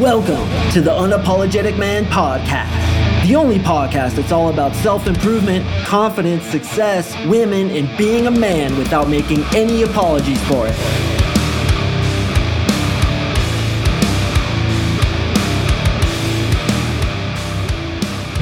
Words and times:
Welcome 0.00 0.48
to 0.72 0.80
the 0.80 0.90
Unapologetic 0.90 1.78
Man 1.78 2.04
Podcast, 2.06 3.28
the 3.28 3.36
only 3.36 3.60
podcast 3.60 4.16
that's 4.16 4.32
all 4.32 4.48
about 4.48 4.74
self 4.74 5.06
improvement, 5.06 5.64
confidence, 5.84 6.42
success, 6.46 7.14
women, 7.28 7.70
and 7.70 7.96
being 7.96 8.26
a 8.26 8.30
man 8.32 8.76
without 8.76 9.08
making 9.08 9.44
any 9.54 9.84
apologies 9.84 10.42
for 10.48 10.66
it. 10.66 10.74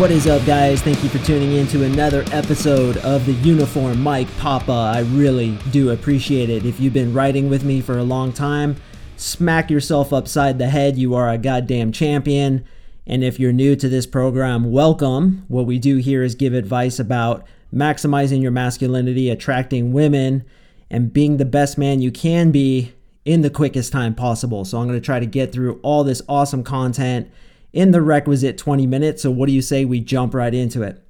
What 0.00 0.10
is 0.10 0.26
up, 0.26 0.46
guys? 0.46 0.80
Thank 0.80 1.02
you 1.04 1.10
for 1.10 1.18
tuning 1.18 1.52
in 1.52 1.66
to 1.66 1.84
another 1.84 2.24
episode 2.32 2.96
of 2.96 3.26
the 3.26 3.34
Unapologetic 3.34 4.02
Man 4.02 4.26
Podcast. 4.38 4.70
I 4.70 5.00
really 5.00 5.58
do 5.70 5.90
appreciate 5.90 6.48
it. 6.48 6.64
If 6.64 6.80
you've 6.80 6.94
been 6.94 7.12
writing 7.12 7.50
with 7.50 7.62
me 7.62 7.82
for 7.82 7.98
a 7.98 8.02
long 8.02 8.32
time, 8.32 8.76
smack 9.16 9.70
yourself 9.70 10.12
upside 10.12 10.58
the 10.58 10.68
head. 10.68 10.96
You 10.96 11.14
are 11.14 11.28
a 11.28 11.38
goddamn 11.38 11.92
champion. 11.92 12.64
And 13.06 13.24
if 13.24 13.40
you're 13.40 13.52
new 13.52 13.74
to 13.76 13.88
this 13.88 14.06
program, 14.06 14.70
welcome. 14.70 15.44
What 15.48 15.66
we 15.66 15.78
do 15.78 15.96
here 15.96 16.22
is 16.22 16.34
give 16.34 16.54
advice 16.54 16.98
about 16.98 17.46
maximizing 17.74 18.42
your 18.42 18.50
masculinity, 18.50 19.28
attracting 19.28 19.92
women, 19.92 20.44
and 20.90 21.12
being 21.12 21.38
the 21.38 21.44
best 21.44 21.78
man 21.78 22.00
you 22.00 22.12
can 22.12 22.50
be 22.50 22.92
in 23.24 23.40
the 23.40 23.50
quickest 23.50 23.92
time 23.92 24.14
possible. 24.14 24.64
So 24.64 24.78
I'm 24.78 24.86
going 24.86 25.00
to 25.00 25.04
try 25.04 25.20
to 25.20 25.26
get 25.26 25.52
through 25.52 25.80
all 25.82 26.04
this 26.04 26.22
awesome 26.28 26.62
content 26.62 27.30
in 27.72 27.90
the 27.90 28.02
requisite 28.02 28.58
20 28.58 28.86
minutes. 28.86 29.22
So, 29.22 29.30
what 29.30 29.46
do 29.46 29.52
you 29.52 29.62
say 29.62 29.84
we 29.84 30.00
jump 30.00 30.34
right 30.34 30.52
into 30.52 30.82
it? 30.82 31.02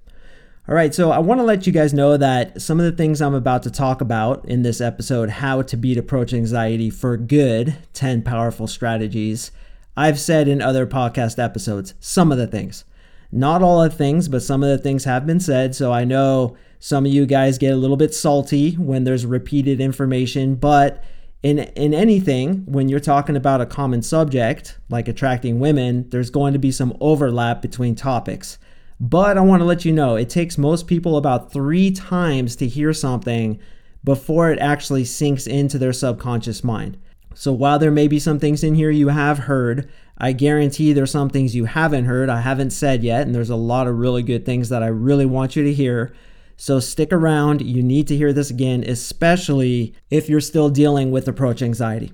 All 0.68 0.76
right, 0.76 0.94
so 0.94 1.10
I 1.10 1.18
want 1.18 1.40
to 1.40 1.44
let 1.44 1.66
you 1.66 1.72
guys 1.72 1.92
know 1.92 2.16
that 2.16 2.62
some 2.62 2.78
of 2.78 2.86
the 2.86 2.96
things 2.96 3.20
I'm 3.20 3.34
about 3.34 3.64
to 3.64 3.70
talk 3.70 4.00
about 4.00 4.44
in 4.44 4.62
this 4.62 4.80
episode, 4.80 5.28
how 5.28 5.62
to 5.62 5.76
beat 5.76 5.98
approach 5.98 6.32
anxiety 6.32 6.88
for 6.88 7.16
good, 7.16 7.76
10 7.94 8.22
powerful 8.22 8.68
strategies, 8.68 9.50
I've 9.96 10.20
said 10.20 10.46
in 10.46 10.62
other 10.62 10.86
podcast 10.86 11.42
episodes, 11.42 11.94
some 11.98 12.30
of 12.30 12.38
the 12.38 12.46
things. 12.46 12.84
Not 13.32 13.60
all 13.60 13.82
of 13.82 13.90
the 13.90 13.98
things, 13.98 14.28
but 14.28 14.40
some 14.40 14.62
of 14.62 14.68
the 14.68 14.78
things 14.78 15.02
have 15.02 15.26
been 15.26 15.40
said. 15.40 15.74
So 15.74 15.92
I 15.92 16.04
know 16.04 16.56
some 16.78 17.06
of 17.06 17.12
you 17.12 17.26
guys 17.26 17.58
get 17.58 17.72
a 17.72 17.76
little 17.76 17.96
bit 17.96 18.14
salty 18.14 18.74
when 18.74 19.02
there's 19.02 19.26
repeated 19.26 19.80
information, 19.80 20.54
but 20.54 21.02
in 21.42 21.58
in 21.58 21.92
anything 21.92 22.64
when 22.66 22.88
you're 22.88 23.00
talking 23.00 23.34
about 23.34 23.60
a 23.60 23.66
common 23.66 24.00
subject 24.00 24.78
like 24.88 25.08
attracting 25.08 25.58
women, 25.58 26.08
there's 26.10 26.30
going 26.30 26.52
to 26.52 26.58
be 26.60 26.70
some 26.70 26.96
overlap 27.00 27.62
between 27.62 27.96
topics. 27.96 28.58
But 29.04 29.36
I 29.36 29.40
want 29.40 29.62
to 29.62 29.64
let 29.64 29.84
you 29.84 29.90
know 29.90 30.14
it 30.14 30.30
takes 30.30 30.56
most 30.56 30.86
people 30.86 31.16
about 31.16 31.52
three 31.52 31.90
times 31.90 32.54
to 32.54 32.68
hear 32.68 32.92
something 32.92 33.58
before 34.04 34.52
it 34.52 34.60
actually 34.60 35.04
sinks 35.04 35.48
into 35.48 35.76
their 35.76 35.92
subconscious 35.92 36.62
mind. 36.62 36.96
So 37.34 37.52
while 37.52 37.80
there 37.80 37.90
may 37.90 38.06
be 38.06 38.20
some 38.20 38.38
things 38.38 38.62
in 38.62 38.76
here 38.76 38.92
you 38.92 39.08
have 39.08 39.38
heard, 39.38 39.90
I 40.18 40.30
guarantee 40.30 40.92
there's 40.92 41.10
some 41.10 41.30
things 41.30 41.56
you 41.56 41.64
haven't 41.64 42.04
heard, 42.04 42.28
I 42.28 42.42
haven't 42.42 42.70
said 42.70 43.02
yet, 43.02 43.22
and 43.22 43.34
there's 43.34 43.50
a 43.50 43.56
lot 43.56 43.88
of 43.88 43.98
really 43.98 44.22
good 44.22 44.46
things 44.46 44.68
that 44.68 44.84
I 44.84 44.86
really 44.86 45.26
want 45.26 45.56
you 45.56 45.64
to 45.64 45.74
hear. 45.74 46.14
So 46.56 46.78
stick 46.78 47.12
around, 47.12 47.60
you 47.60 47.82
need 47.82 48.06
to 48.06 48.16
hear 48.16 48.32
this 48.32 48.50
again, 48.50 48.84
especially 48.86 49.96
if 50.10 50.28
you're 50.28 50.40
still 50.40 50.70
dealing 50.70 51.10
with 51.10 51.26
approach 51.26 51.60
anxiety. 51.60 52.12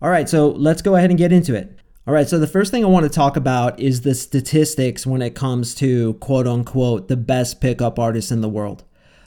All 0.00 0.08
right, 0.08 0.30
so 0.30 0.48
let's 0.48 0.80
go 0.80 0.96
ahead 0.96 1.10
and 1.10 1.18
get 1.18 1.30
into 1.30 1.54
it. 1.54 1.78
All 2.04 2.12
right, 2.12 2.28
so 2.28 2.40
the 2.40 2.48
first 2.48 2.72
thing 2.72 2.84
I 2.84 2.88
want 2.88 3.04
to 3.04 3.08
talk 3.08 3.36
about 3.36 3.78
is 3.78 4.00
the 4.00 4.16
statistics 4.16 5.06
when 5.06 5.22
it 5.22 5.36
comes 5.36 5.72
to 5.76 6.14
quote 6.14 6.48
unquote 6.48 7.06
the 7.06 7.16
best 7.16 7.60
pickup 7.60 7.96
artists 7.96 8.32
in 8.32 8.40
the 8.40 8.48
world. 8.48 8.82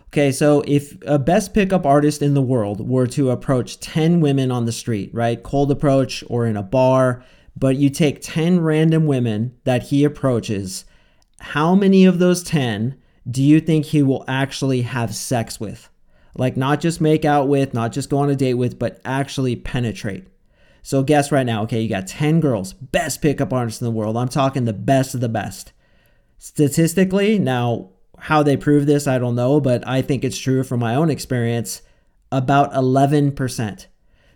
Okay, 0.08 0.30
so 0.34 0.62
if 0.68 0.98
a 1.06 1.18
best 1.18 1.54
pickup 1.54 1.86
artist 1.86 2.22
in 2.22 2.34
the 2.34 2.42
world 2.42 2.86
were 2.86 3.08
to 3.08 3.32
approach 3.32 3.80
10 3.80 4.20
women 4.20 4.52
on 4.52 4.66
the 4.66 4.74
street, 4.74 5.10
right, 5.14 5.42
cold 5.42 5.72
approach 5.72 6.22
or 6.28 6.46
in 6.46 6.58
a 6.58 6.64
bar, 6.64 7.24
but 7.56 7.78
you 7.78 7.90
take 7.90 8.20
10 8.22 8.60
random 8.60 9.06
women 9.06 9.56
that 9.64 9.84
he 9.84 10.04
approaches, 10.04 10.84
how 11.40 11.76
many 11.76 12.04
of 12.04 12.20
those 12.20 12.44
10 12.44 12.98
do 13.32 13.42
you 13.42 13.62
think 13.62 13.86
he 13.86 14.04
will 14.04 14.26
actually 14.28 14.82
have 14.82 15.16
sex 15.16 15.62
with? 15.62 15.90
Like, 16.36 16.58
not 16.58 16.82
just 16.82 17.00
make 17.00 17.24
out 17.24 17.48
with, 17.48 17.74
not 17.74 17.94
just 17.94 18.10
go 18.10 18.18
on 18.18 18.30
a 18.30 18.36
date 18.36 18.56
with, 18.56 18.78
but 18.78 19.00
actually 19.06 19.56
penetrate. 19.56 20.28
So 20.86 21.02
guess 21.02 21.32
right 21.32 21.48
now, 21.48 21.64
okay, 21.64 21.82
you 21.82 21.90
got 21.90 22.06
10 22.06 22.40
girls, 22.40 22.74
best 22.74 23.20
pickup 23.20 23.52
artists 23.52 23.82
in 23.82 23.86
the 23.86 23.92
world. 23.92 24.16
I'm 24.16 24.28
talking 24.28 24.66
the 24.66 24.72
best 24.72 25.16
of 25.16 25.20
the 25.20 25.28
best. 25.28 25.74
Statistically, 26.38 27.40
now 27.40 27.90
how 28.20 28.44
they 28.44 28.56
prove 28.56 28.86
this, 28.86 29.08
I 29.08 29.18
don't 29.18 29.34
know, 29.34 29.60
but 29.60 29.86
I 29.88 30.04
think 30.04 30.24
it's 30.24 30.38
true 30.38 30.64
from 30.64 30.82
my 30.82 30.94
own 30.94 31.10
experience, 31.10 31.82
about 32.32 32.72
11%. 32.74 33.88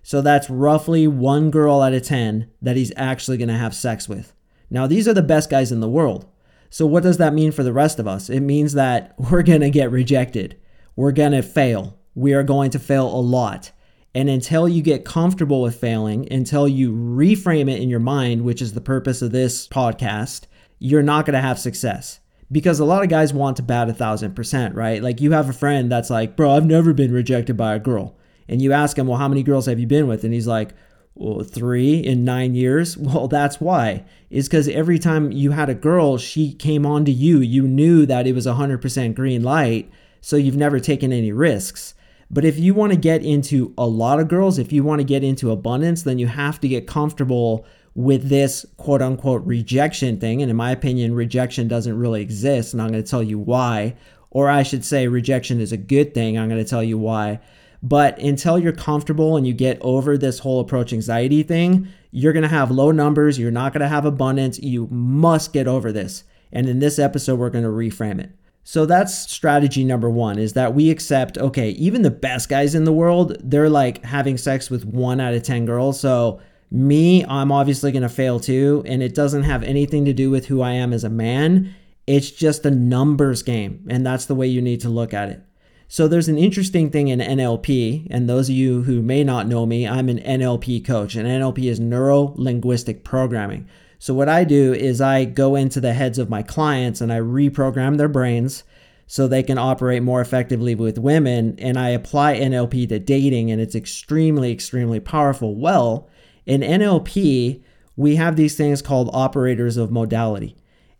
So 0.01 0.21
that's 0.21 0.49
roughly 0.49 1.07
one 1.07 1.51
girl 1.51 1.83
out 1.83 1.93
of 1.93 2.01
10 2.01 2.49
that 2.63 2.75
he's 2.75 2.91
actually 2.97 3.37
going 3.37 3.49
to 3.49 3.53
have 3.53 3.75
sex 3.75 4.09
with. 4.09 4.33
Now, 4.71 4.87
these 4.87 5.07
are 5.07 5.13
the 5.13 5.21
best 5.21 5.51
guys 5.51 5.71
in 5.71 5.81
the 5.81 5.87
world. 5.87 6.25
So, 6.71 6.87
what 6.87 7.03
does 7.03 7.17
that 7.17 7.35
mean 7.35 7.51
for 7.51 7.61
the 7.61 7.73
rest 7.73 7.99
of 7.99 8.07
us? 8.07 8.27
It 8.27 8.39
means 8.39 8.73
that 8.73 9.13
we're 9.31 9.43
going 9.43 9.61
to 9.61 9.69
get 9.69 9.91
rejected. 9.91 10.59
We're 10.95 11.11
going 11.11 11.33
to 11.33 11.43
fail. 11.43 11.99
We 12.15 12.33
are 12.33 12.41
going 12.41 12.71
to 12.71 12.79
fail 12.79 13.05
a 13.05 13.21
lot. 13.21 13.71
And 14.15 14.29
until 14.29 14.67
you 14.67 14.81
get 14.81 15.05
comfortable 15.05 15.61
with 15.61 15.79
failing, 15.79 16.31
until 16.31 16.67
you 16.67 16.91
reframe 16.91 17.69
it 17.69 17.81
in 17.81 17.89
your 17.89 17.99
mind, 17.99 18.43
which 18.43 18.61
is 18.61 18.73
the 18.73 18.81
purpose 18.81 19.21
of 19.21 19.31
this 19.31 19.67
podcast, 19.67 20.45
you're 20.79 21.03
not 21.03 21.25
going 21.25 21.35
to 21.35 21.41
have 21.41 21.59
success. 21.59 22.19
Because 22.51 22.79
a 22.79 22.85
lot 22.85 23.03
of 23.03 23.09
guys 23.09 23.31
want 23.31 23.57
to 23.57 23.63
bat 23.63 23.89
a 23.89 23.93
thousand 23.93 24.35
percent, 24.35 24.73
right? 24.73 25.03
Like 25.03 25.21
you 25.21 25.33
have 25.33 25.49
a 25.49 25.53
friend 25.53 25.91
that's 25.91 26.09
like, 26.09 26.35
bro, 26.35 26.51
I've 26.51 26.65
never 26.65 26.93
been 26.93 27.13
rejected 27.13 27.55
by 27.55 27.75
a 27.75 27.79
girl. 27.79 28.15
And 28.47 28.59
you 28.61 28.73
ask 28.73 28.97
him, 28.97 29.05
well, 29.05 29.19
how 29.19 29.27
many 29.27 29.43
girls 29.43 29.67
have 29.67 29.79
you 29.79 29.85
been 29.85 30.07
with? 30.07 30.23
And 30.23 30.33
he's 30.33 30.47
like, 30.47 30.73
well, 31.13 31.43
three 31.43 31.99
in 31.99 32.23
nine 32.23 32.55
years. 32.55 32.97
Well, 33.09 33.27
that's 33.27 33.61
why. 33.61 34.05
Is 34.31 34.47
because 34.47 34.67
every 34.69 34.97
time 34.97 35.31
you 35.31 35.51
had 35.51 35.69
a 35.69 35.75
girl, 35.75 36.17
she 36.17 36.53
came 36.53 36.85
on 36.85 37.05
to 37.05 37.11
you. 37.11 37.39
You 37.39 37.67
knew 37.67 38.07
that 38.07 38.25
it 38.25 38.33
was 38.33 38.47
100% 38.47 39.15
green 39.15 39.43
light. 39.43 39.91
So 40.21 40.35
you've 40.35 40.57
never 40.57 40.79
taken 40.79 41.13
any 41.13 41.31
risks. 41.31 41.93
But 42.31 42.45
if 42.45 42.59
you 42.59 42.73
want 42.73 42.91
to 42.93 42.97
get 42.97 43.23
into 43.23 43.73
a 43.77 43.87
lot 43.87 44.19
of 44.19 44.27
girls, 44.27 44.59
if 44.59 44.71
you 44.71 44.83
want 44.83 44.99
to 44.99 45.05
get 45.05 45.23
into 45.23 45.51
abundance, 45.51 46.03
then 46.03 46.19
you 46.19 46.27
have 46.27 46.59
to 46.61 46.67
get 46.67 46.85
comfortable 46.85 47.65
with 47.95 48.29
this 48.29 48.65
quote 48.77 49.01
unquote 49.01 49.43
rejection 49.45 50.19
thing. 50.19 50.41
And 50.41 50.51
in 50.51 50.55
my 50.55 50.71
opinion, 50.71 51.15
rejection 51.15 51.67
doesn't 51.67 51.97
really 51.97 52.21
exist. 52.21 52.73
And 52.73 52.81
I'm 52.81 52.91
going 52.91 53.03
to 53.03 53.09
tell 53.09 53.23
you 53.23 53.39
why. 53.39 53.95
Or 54.29 54.47
I 54.49 54.61
should 54.61 54.85
say, 54.85 55.07
rejection 55.07 55.59
is 55.59 55.71
a 55.71 55.77
good 55.77 56.13
thing. 56.13 56.37
I'm 56.37 56.49
going 56.49 56.63
to 56.63 56.69
tell 56.69 56.83
you 56.83 56.99
why. 56.99 57.39
But 57.81 58.19
until 58.19 58.59
you're 58.59 58.73
comfortable 58.73 59.37
and 59.37 59.47
you 59.47 59.53
get 59.53 59.79
over 59.81 60.17
this 60.17 60.39
whole 60.39 60.59
approach 60.59 60.93
anxiety 60.93 61.43
thing, 61.43 61.87
you're 62.11 62.33
going 62.33 62.43
to 62.43 62.49
have 62.49 62.69
low 62.69 62.91
numbers. 62.91 63.39
You're 63.39 63.51
not 63.51 63.73
going 63.73 63.81
to 63.81 63.87
have 63.87 64.05
abundance. 64.05 64.59
You 64.59 64.87
must 64.91 65.53
get 65.53 65.67
over 65.67 65.91
this. 65.91 66.25
And 66.51 66.67
in 66.67 66.79
this 66.79 66.99
episode, 66.99 67.39
we're 67.39 67.49
going 67.49 67.63
to 67.63 67.69
reframe 67.69 68.19
it. 68.19 68.31
So 68.71 68.85
that's 68.85 69.31
strategy 69.31 69.83
number 69.83 70.11
one 70.11 70.37
is 70.37 70.53
that 70.53 70.75
we 70.75 70.91
accept, 70.91 71.39
okay, 71.39 71.71
even 71.71 72.03
the 72.03 72.11
best 72.11 72.49
guys 72.49 72.75
in 72.75 72.83
the 72.83 72.93
world, 72.93 73.35
they're 73.39 73.67
like 73.67 74.05
having 74.05 74.37
sex 74.37 74.69
with 74.69 74.85
one 74.85 75.19
out 75.19 75.33
of 75.33 75.41
10 75.41 75.65
girls. 75.65 75.99
So 75.99 76.39
me, 76.69 77.25
I'm 77.25 77.51
obviously 77.51 77.91
going 77.91 78.03
to 78.03 78.09
fail 78.09 78.39
too. 78.39 78.83
And 78.85 79.01
it 79.01 79.15
doesn't 79.15 79.41
have 79.41 79.63
anything 79.63 80.05
to 80.05 80.13
do 80.13 80.29
with 80.29 80.45
who 80.45 80.61
I 80.61 80.73
am 80.73 80.93
as 80.93 81.03
a 81.03 81.09
man. 81.09 81.73
It's 82.05 82.29
just 82.29 82.63
a 82.63 82.69
numbers 82.69 83.41
game. 83.41 83.87
And 83.89 84.05
that's 84.05 84.25
the 84.27 84.35
way 84.35 84.45
you 84.45 84.61
need 84.61 84.81
to 84.81 84.89
look 84.89 85.15
at 85.15 85.29
it. 85.29 85.41
So 85.87 86.07
there's 86.07 86.29
an 86.29 86.37
interesting 86.37 86.91
thing 86.91 87.07
in 87.07 87.17
NLP, 87.21 88.05
and 88.11 88.29
those 88.29 88.49
of 88.49 88.55
you 88.55 88.83
who 88.83 89.01
may 89.01 89.23
not 89.23 89.47
know 89.47 89.65
me, 89.65 89.87
I'm 89.87 90.09
an 90.09 90.19
NLP 90.19 90.85
coach, 90.85 91.15
and 91.15 91.27
NLP 91.27 91.63
is 91.63 91.79
neuro 91.79 92.35
linguistic 92.35 93.03
programming. 93.03 93.67
So, 93.99 94.13
what 94.13 94.29
I 94.29 94.45
do 94.45 94.73
is 94.73 95.01
I 95.01 95.25
go 95.25 95.55
into 95.55 95.81
the 95.81 95.93
heads 95.93 96.17
of 96.17 96.29
my 96.29 96.41
clients 96.41 97.01
and 97.01 97.11
I 97.11 97.19
reprogram 97.19 97.97
their 97.97 98.07
brains 98.07 98.63
so 99.07 99.27
they 99.27 99.43
can 99.43 99.57
operate 99.57 100.03
more 100.03 100.21
effectively 100.21 100.73
with 100.73 100.97
women. 100.97 101.55
And 101.59 101.77
I 101.77 101.89
apply 101.89 102.39
NLP 102.39 102.87
to 102.89 102.99
dating, 102.99 103.51
and 103.51 103.59
it's 103.59 103.75
extremely, 103.75 104.51
extremely 104.51 105.01
powerful. 105.01 105.55
Well, 105.55 106.07
in 106.45 106.61
NLP, 106.61 107.61
we 107.97 108.15
have 108.15 108.37
these 108.37 108.55
things 108.55 108.81
called 108.81 109.09
operators 109.11 109.75
of 109.75 109.91
modality. 109.91 110.55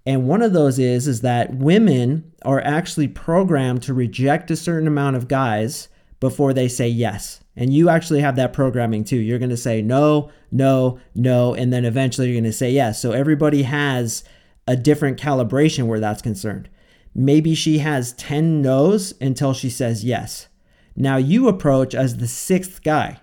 And 0.05 0.27
one 0.27 0.41
of 0.41 0.53
those 0.53 0.77
is, 0.77 1.07
is 1.07 1.21
that 1.21 1.55
women 1.55 2.33
are 2.43 2.61
actually 2.61 3.07
programmed 3.07 3.83
to 3.83 3.93
reject 3.93 4.51
a 4.51 4.55
certain 4.55 4.87
amount 4.87 5.15
of 5.15 5.27
guys 5.27 5.87
before 6.19 6.53
they 6.53 6.67
say 6.67 6.87
yes. 6.87 7.41
And 7.55 7.73
you 7.73 7.89
actually 7.89 8.21
have 8.21 8.35
that 8.37 8.53
programming 8.53 9.03
too. 9.03 9.17
You're 9.17 9.39
going 9.39 9.49
to 9.49 9.57
say 9.57 9.81
no, 9.81 10.31
no, 10.51 10.99
no, 11.15 11.53
and 11.53 11.71
then 11.73 11.85
eventually 11.85 12.27
you're 12.27 12.41
going 12.41 12.51
to 12.51 12.57
say 12.57 12.71
yes. 12.71 13.01
So 13.01 13.11
everybody 13.11 13.63
has 13.63 14.23
a 14.67 14.75
different 14.75 15.19
calibration 15.19 15.87
where 15.87 15.99
that's 15.99 16.21
concerned. 16.21 16.69
Maybe 17.15 17.55
she 17.55 17.79
has 17.79 18.13
10 18.13 18.61
no's 18.61 19.13
until 19.19 19.53
she 19.53 19.69
says 19.69 20.03
yes. 20.03 20.47
Now 20.95 21.17
you 21.17 21.47
approach 21.47 21.95
as 21.95 22.17
the 22.17 22.27
sixth 22.27 22.83
guy. 22.83 23.19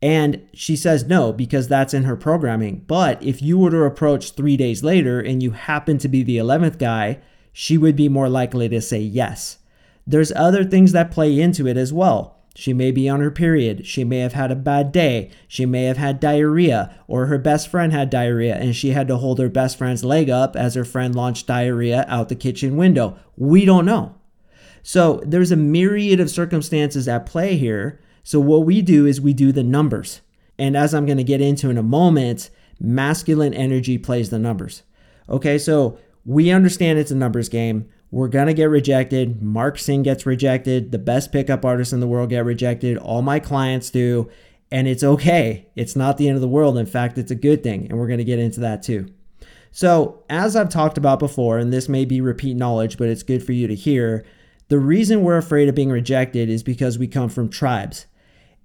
And 0.00 0.46
she 0.54 0.76
says 0.76 1.04
no 1.04 1.32
because 1.32 1.66
that's 1.66 1.92
in 1.92 2.04
her 2.04 2.16
programming. 2.16 2.84
But 2.86 3.20
if 3.22 3.42
you 3.42 3.58
were 3.58 3.70
to 3.70 3.82
approach 3.82 4.32
three 4.32 4.56
days 4.56 4.84
later 4.84 5.20
and 5.20 5.42
you 5.42 5.50
happen 5.50 5.98
to 5.98 6.08
be 6.08 6.22
the 6.22 6.36
11th 6.36 6.78
guy, 6.78 7.18
she 7.52 7.76
would 7.76 7.96
be 7.96 8.08
more 8.08 8.28
likely 8.28 8.68
to 8.68 8.80
say 8.80 9.00
yes. 9.00 9.58
There's 10.08 10.32
other 10.32 10.64
things 10.64 10.92
that 10.92 11.10
play 11.10 11.38
into 11.38 11.68
it 11.68 11.76
as 11.76 11.92
well 11.92 12.38
She 12.58 12.72
may 12.72 12.90
be 12.90 13.08
on 13.08 13.20
her 13.20 13.30
period. 13.30 13.86
She 13.86 14.02
may 14.02 14.18
have 14.18 14.32
had 14.32 14.50
a 14.50 14.56
bad 14.56 14.90
day. 14.90 15.30
She 15.46 15.64
may 15.64 15.84
have 15.84 15.96
had 15.96 16.18
diarrhea, 16.18 16.92
or 17.06 17.26
her 17.26 17.38
best 17.38 17.68
friend 17.68 17.92
had 17.92 18.10
diarrhea 18.10 18.56
and 18.56 18.74
she 18.74 18.90
had 18.90 19.06
to 19.06 19.18
hold 19.18 19.38
her 19.38 19.48
best 19.48 19.78
friend's 19.78 20.04
leg 20.04 20.28
up 20.28 20.56
as 20.56 20.74
her 20.74 20.84
friend 20.84 21.14
launched 21.14 21.46
diarrhea 21.46 22.04
out 22.08 22.28
the 22.28 22.34
kitchen 22.34 22.76
window. 22.76 23.16
We 23.36 23.64
don't 23.64 23.86
know. 23.86 24.16
So 24.82 25.22
there's 25.24 25.52
a 25.52 25.56
myriad 25.56 26.18
of 26.18 26.30
circumstances 26.30 27.06
at 27.06 27.26
play 27.26 27.56
here. 27.56 28.00
So 28.24 28.40
what 28.40 28.66
we 28.66 28.82
do 28.82 29.06
is 29.06 29.20
we 29.20 29.34
do 29.34 29.52
the 29.52 29.62
numbers. 29.62 30.20
And 30.58 30.76
as 30.76 30.94
I'm 30.94 31.06
going 31.06 31.18
to 31.18 31.22
get 31.24 31.40
into 31.40 31.70
in 31.70 31.78
a 31.78 31.82
moment, 31.84 32.50
masculine 32.80 33.54
energy 33.54 33.98
plays 33.98 34.30
the 34.30 34.38
numbers. 34.40 34.82
Okay, 35.28 35.58
so 35.58 35.96
we 36.24 36.50
understand 36.50 36.98
it's 36.98 37.12
a 37.12 37.14
numbers 37.14 37.48
game. 37.48 37.88
We're 38.10 38.28
going 38.28 38.46
to 38.46 38.54
get 38.54 38.70
rejected. 38.70 39.42
Mark 39.42 39.78
Sing 39.78 40.02
gets 40.02 40.24
rejected. 40.24 40.92
The 40.92 40.98
best 40.98 41.30
pickup 41.30 41.64
artists 41.64 41.92
in 41.92 42.00
the 42.00 42.06
world 42.06 42.30
get 42.30 42.44
rejected. 42.44 42.96
All 42.96 43.22
my 43.22 43.38
clients 43.38 43.90
do. 43.90 44.30
And 44.70 44.88
it's 44.88 45.04
okay. 45.04 45.68
It's 45.76 45.96
not 45.96 46.16
the 46.16 46.28
end 46.28 46.36
of 46.36 46.42
the 46.42 46.48
world. 46.48 46.78
In 46.78 46.86
fact, 46.86 47.18
it's 47.18 47.30
a 47.30 47.36
good 47.36 47.62
thing. 47.62 47.86
And 47.88 47.98
we're 47.98 48.06
going 48.06 48.18
to 48.18 48.24
get 48.24 48.38
into 48.38 48.60
that 48.60 48.82
too. 48.82 49.08
So, 49.70 50.24
as 50.30 50.56
I've 50.56 50.70
talked 50.70 50.96
about 50.96 51.18
before, 51.18 51.58
and 51.58 51.72
this 51.72 51.88
may 51.88 52.04
be 52.04 52.20
repeat 52.20 52.56
knowledge, 52.56 52.96
but 52.96 53.08
it's 53.08 53.22
good 53.22 53.44
for 53.44 53.52
you 53.52 53.66
to 53.66 53.74
hear, 53.74 54.24
the 54.68 54.78
reason 54.78 55.22
we're 55.22 55.36
afraid 55.36 55.68
of 55.68 55.74
being 55.74 55.90
rejected 55.90 56.48
is 56.48 56.62
because 56.62 56.98
we 56.98 57.06
come 57.06 57.28
from 57.28 57.48
tribes. 57.48 58.06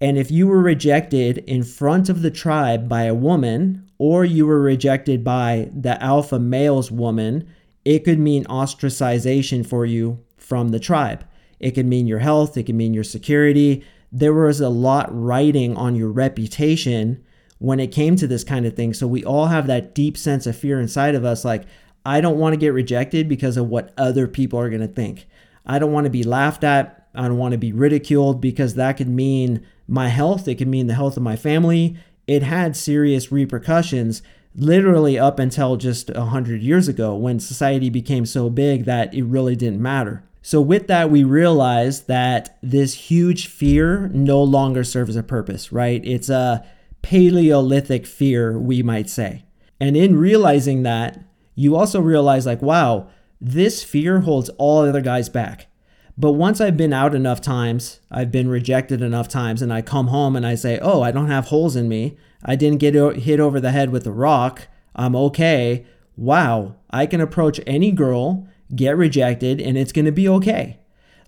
And 0.01 0.17
if 0.17 0.31
you 0.31 0.47
were 0.47 0.61
rejected 0.61 1.39
in 1.39 1.63
front 1.63 2.09
of 2.09 2.21
the 2.21 2.31
tribe 2.31 2.89
by 2.89 3.03
a 3.03 3.13
woman, 3.13 3.89
or 3.97 4.25
you 4.25 4.45
were 4.45 4.61
rejected 4.61 5.23
by 5.23 5.69
the 5.73 6.01
alpha 6.03 6.39
male's 6.39 6.91
woman, 6.91 7.47
it 7.85 8.03
could 8.03 8.19
mean 8.19 8.45
ostracization 8.45 9.65
for 9.65 9.85
you 9.85 10.23
from 10.37 10.69
the 10.69 10.79
tribe. 10.79 11.25
It 11.59 11.71
could 11.71 11.85
mean 11.85 12.07
your 12.07 12.19
health, 12.19 12.57
it 12.57 12.63
could 12.63 12.75
mean 12.75 12.93
your 12.93 13.03
security. 13.03 13.85
There 14.11 14.33
was 14.33 14.61
a 14.61 14.69
lot 14.69 15.07
riding 15.09 15.75
on 15.75 15.95
your 15.95 16.09
reputation 16.09 17.23
when 17.59 17.79
it 17.79 17.91
came 17.91 18.15
to 18.17 18.27
this 18.27 18.43
kind 18.43 18.65
of 18.65 18.75
thing. 18.75 18.93
So 18.93 19.07
we 19.07 19.23
all 19.23 19.47
have 19.47 19.67
that 19.67 19.95
deep 19.95 20.17
sense 20.17 20.45
of 20.45 20.57
fear 20.57 20.79
inside 20.79 21.15
of 21.15 21.25
us 21.25 21.45
like, 21.45 21.63
I 22.05 22.19
don't 22.19 22.37
want 22.37 22.53
to 22.53 22.57
get 22.57 22.73
rejected 22.73 23.29
because 23.29 23.55
of 23.55 23.69
what 23.69 23.93
other 23.97 24.27
people 24.27 24.59
are 24.59 24.69
going 24.69 24.81
to 24.81 24.87
think. 24.87 25.25
I 25.65 25.79
don't 25.79 25.93
want 25.93 26.03
to 26.05 26.09
be 26.09 26.23
laughed 26.23 26.63
at. 26.63 27.07
I 27.15 27.27
don't 27.27 27.37
want 27.37 27.53
to 27.53 27.57
be 27.57 27.71
ridiculed 27.71 28.41
because 28.41 28.75
that 28.75 28.97
could 28.97 29.07
mean 29.07 29.65
my 29.87 30.09
health. 30.09 30.47
It 30.47 30.55
could 30.55 30.67
mean 30.67 30.87
the 30.87 30.95
health 30.95 31.15
of 31.15 31.23
my 31.23 31.37
family. 31.37 31.97
It 32.27 32.43
had 32.43 32.75
serious 32.75 33.31
repercussions 33.31 34.21
literally 34.55 35.17
up 35.17 35.39
until 35.39 35.75
just 35.77 36.13
100 36.13 36.61
years 36.61 36.87
ago 36.87 37.15
when 37.15 37.39
society 37.39 37.89
became 37.89 38.25
so 38.25 38.49
big 38.49 38.85
that 38.85 39.13
it 39.13 39.23
really 39.23 39.55
didn't 39.55 39.81
matter. 39.81 40.23
So, 40.41 40.59
with 40.59 40.87
that, 40.87 41.09
we 41.09 41.23
realized 41.23 42.07
that 42.07 42.57
this 42.61 42.93
huge 42.93 43.47
fear 43.47 44.09
no 44.09 44.43
longer 44.43 44.83
serves 44.83 45.15
a 45.15 45.23
purpose, 45.23 45.71
right? 45.71 46.03
It's 46.03 46.29
a 46.29 46.65
Paleolithic 47.01 48.05
fear, 48.05 48.59
we 48.59 48.83
might 48.83 49.09
say. 49.09 49.45
And 49.79 49.95
in 49.95 50.17
realizing 50.17 50.83
that, 50.83 51.23
you 51.55 51.77
also 51.77 52.01
realize, 52.01 52.45
like, 52.45 52.61
wow, 52.61 53.09
this 53.39 53.83
fear 53.83 54.21
holds 54.21 54.49
all 54.57 54.83
the 54.83 54.89
other 54.89 55.01
guys 55.01 55.29
back. 55.29 55.67
But 56.17 56.33
once 56.33 56.61
I've 56.61 56.77
been 56.77 56.93
out 56.93 57.15
enough 57.15 57.41
times, 57.41 57.99
I've 58.11 58.31
been 58.31 58.47
rejected 58.47 59.01
enough 59.01 59.27
times, 59.27 59.61
and 59.61 59.73
I 59.73 59.81
come 59.81 60.07
home 60.07 60.35
and 60.35 60.45
I 60.45 60.55
say, 60.55 60.77
oh, 60.79 61.01
I 61.01 61.11
don't 61.11 61.29
have 61.29 61.45
holes 61.45 61.75
in 61.75 61.89
me. 61.89 62.17
I 62.45 62.55
didn't 62.55 62.79
get 62.79 62.93
hit 62.93 63.39
over 63.39 63.59
the 63.59 63.71
head 63.71 63.89
with 63.89 64.05
a 64.05 64.11
rock. 64.11 64.67
I'm 64.95 65.15
okay. 65.15 65.85
Wow, 66.15 66.75
I 66.91 67.07
can 67.07 67.19
approach 67.19 67.59
any 67.65 67.91
girl, 67.91 68.47
get 68.75 68.95
rejected, 68.95 69.59
and 69.59 69.75
it's 69.77 69.91
going 69.91 70.05
to 70.05 70.11
be 70.11 70.29
okay. 70.29 70.79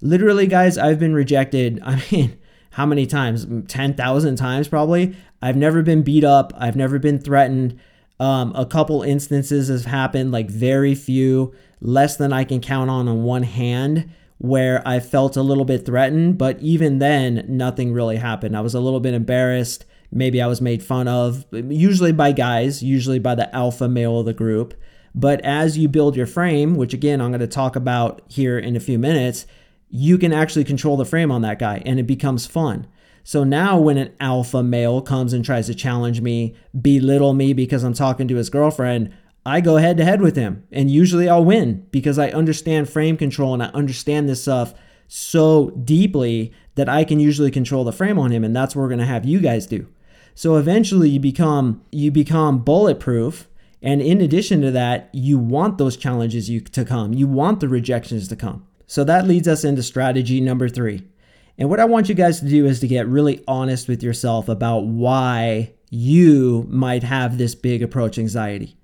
Literally, 0.02 0.46
guys, 0.46 0.78
I've 0.78 1.00
been 1.00 1.16
rejected. 1.16 1.82
I 1.86 2.04
mean, 2.12 2.38
how 2.72 2.86
many 2.86 3.08
times? 3.08 3.48
10,000 3.68 4.36
times 4.36 4.68
probably. 4.68 5.16
I've 5.42 5.58
never 5.58 5.82
been 5.82 6.04
beat 6.04 6.24
up. 6.24 6.54
I've 6.58 6.76
never 6.76 7.00
been 7.00 7.18
threatened. 7.18 7.80
Um, 8.20 8.54
a 8.56 8.66
couple 8.66 9.02
instances 9.02 9.68
have 9.70 9.86
happened, 9.86 10.32
like 10.32 10.50
very 10.50 10.94
few, 10.94 11.56
less 11.82 12.18
than 12.18 12.32
I 12.32 12.44
can 12.44 12.62
count 12.62 12.92
on 12.92 13.08
on 13.08 13.24
one 13.24 13.44
hand 13.44 14.10
where 14.38 14.86
I 14.86 15.00
felt 15.00 15.38
a 15.38 15.42
little 15.42 15.66
bit 15.66 15.86
threatened, 15.86 16.38
but 16.38 16.60
even 16.60 17.00
then, 17.00 17.46
nothing 17.48 17.94
really 17.94 18.18
happened. 18.18 18.56
I 18.56 18.62
was 18.62 18.76
a 18.76 18.80
little 18.80 19.00
bit 19.00 19.14
embarrassed. 19.14 19.86
Maybe 20.12 20.42
I 20.42 20.48
was 20.48 20.62
made 20.62 20.84
fun 20.84 21.08
of, 21.08 21.46
usually 21.52 22.12
by 22.12 22.32
guys, 22.32 22.84
usually 22.84 23.20
by 23.20 23.36
the 23.36 23.54
alpha 23.56 23.88
male 23.88 24.20
of 24.20 24.26
the 24.26 24.34
group. 24.34 24.74
But 25.14 25.40
as 25.46 25.78
you 25.78 25.88
build 25.88 26.18
your 26.18 26.28
frame, 26.28 26.76
which 26.76 26.94
again, 26.94 27.22
I'm 27.22 27.32
going 27.32 27.40
to 27.40 27.48
talk 27.48 27.78
about 27.78 28.22
here 28.28 28.60
in 28.60 28.76
a 28.76 28.82
few 28.82 29.00
minutes, 29.00 29.46
you 29.90 30.18
can 30.18 30.34
actually 30.34 30.66
control 30.66 30.98
the 30.98 31.06
frame 31.06 31.32
on 31.32 31.42
that 31.44 31.60
guy 31.60 31.82
and 31.86 32.00
it 32.00 32.04
becomes 32.08 32.46
fun. 32.46 32.88
So 33.24 33.44
now 33.44 33.80
when 33.80 33.98
an 33.98 34.14
alpha 34.20 34.62
male 34.62 35.02
comes 35.02 35.32
and 35.32 35.44
tries 35.44 35.68
to 35.68 35.74
challenge 35.74 36.22
me, 36.22 36.54
belittle 36.80 37.34
me 37.34 37.54
because 37.54 37.84
I'm 37.84 37.94
talking 37.94 38.28
to 38.28 38.36
his 38.36 38.50
girlfriend, 38.50 39.12
I 39.46 39.62
go 39.62 39.78
head 39.78 39.98
to 39.98 40.06
head 40.06 40.22
with 40.22 40.36
him. 40.36 40.64
And 40.72 40.90
usually 40.90 41.30
I'll 41.30 41.46
win 41.46 41.86
because 41.92 42.18
I 42.18 42.30
understand 42.30 42.90
frame 42.90 43.16
control 43.16 43.54
and 43.54 43.62
I 43.62 43.68
understand 43.68 44.28
this 44.28 44.42
stuff 44.42 44.74
so 45.08 45.70
deeply 45.70 46.52
that 46.76 46.90
I 46.90 47.04
can 47.04 47.20
usually 47.20 47.52
control 47.52 47.84
the 47.84 47.92
frame 47.92 48.18
on 48.18 48.32
him. 48.32 48.44
And 48.44 48.56
that's 48.56 48.76
what 48.76 48.84
we're 48.84 48.90
to 49.00 49.06
have 49.06 49.26
you 49.26 49.40
guys 49.40 49.68
do. 49.68 49.88
So 50.34 50.58
eventually 50.58 51.10
you 51.10 51.20
become 51.20 51.82
you 51.92 52.12
become 52.12 52.60
bulletproof. 52.60 53.48
And 53.82 54.02
in 54.02 54.20
addition 54.20 54.62
to 54.62 54.72
that, 54.72 55.10
you 55.14 55.38
want 55.38 55.78
those 55.78 55.96
challenges 55.96 56.50
you, 56.50 56.60
to 56.60 56.84
come. 56.84 57.14
You 57.14 57.28
want 57.28 57.60
the 57.60 57.70
rejections 57.70 58.28
to 58.30 58.36
come. 58.36 58.66
So 58.88 59.04
that 59.04 59.28
leads 59.28 59.48
us 59.48 59.64
into 59.64 59.84
strategy 59.84 60.42
number 60.42 60.68
three. 60.70 61.04
And 61.58 61.70
what 61.70 61.80
I 61.80 61.86
want 61.86 62.10
you 62.10 62.16
guys 62.16 62.40
to 62.40 62.50
do 62.50 62.66
is 62.66 62.80
to 62.80 62.88
get 62.88 63.08
really 63.08 63.44
honest 63.48 63.88
with 63.88 64.02
yourself 64.02 64.50
about 64.50 64.86
why 64.86 65.74
you 65.90 66.66
might 66.68 67.04
have 67.04 67.38
this 67.38 67.54
big 67.54 67.84
approach 67.84 68.18
anxiety. 68.18 68.76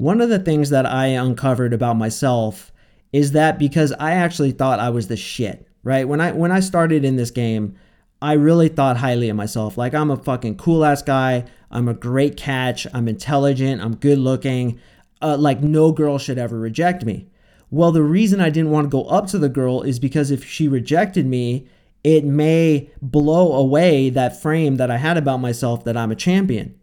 One 0.00 0.22
of 0.22 0.30
the 0.30 0.38
things 0.38 0.70
that 0.70 0.86
I 0.86 1.08
uncovered 1.08 1.74
about 1.74 1.98
myself 1.98 2.72
is 3.12 3.32
that 3.32 3.58
because 3.58 3.92
I 4.00 4.12
actually 4.12 4.52
thought 4.52 4.80
I 4.80 4.88
was 4.88 5.08
the 5.08 5.16
shit, 5.18 5.68
right? 5.82 6.08
When 6.08 6.22
I 6.22 6.32
when 6.32 6.50
I 6.50 6.60
started 6.60 7.04
in 7.04 7.16
this 7.16 7.30
game, 7.30 7.76
I 8.22 8.32
really 8.32 8.68
thought 8.68 8.96
highly 8.96 9.28
of 9.28 9.36
myself. 9.36 9.76
Like 9.76 9.92
I'm 9.92 10.10
a 10.10 10.16
fucking 10.16 10.56
cool 10.56 10.86
ass 10.86 11.02
guy. 11.02 11.44
I'm 11.70 11.86
a 11.86 11.92
great 11.92 12.38
catch. 12.38 12.86
I'm 12.94 13.08
intelligent. 13.08 13.82
I'm 13.82 13.94
good 13.94 14.16
looking. 14.16 14.80
Uh, 15.20 15.36
like 15.36 15.60
no 15.60 15.92
girl 15.92 16.16
should 16.16 16.38
ever 16.38 16.58
reject 16.58 17.04
me. 17.04 17.28
Well, 17.70 17.92
the 17.92 18.02
reason 18.02 18.40
I 18.40 18.48
didn't 18.48 18.70
want 18.70 18.86
to 18.86 18.90
go 18.90 19.04
up 19.04 19.26
to 19.26 19.38
the 19.38 19.50
girl 19.50 19.82
is 19.82 19.98
because 19.98 20.30
if 20.30 20.42
she 20.46 20.66
rejected 20.66 21.26
me, 21.26 21.68
it 22.02 22.24
may 22.24 22.88
blow 23.02 23.52
away 23.52 24.08
that 24.08 24.40
frame 24.40 24.76
that 24.76 24.90
I 24.90 24.96
had 24.96 25.18
about 25.18 25.40
myself 25.40 25.84
that 25.84 25.98
I'm 25.98 26.10
a 26.10 26.16
champion. 26.16 26.79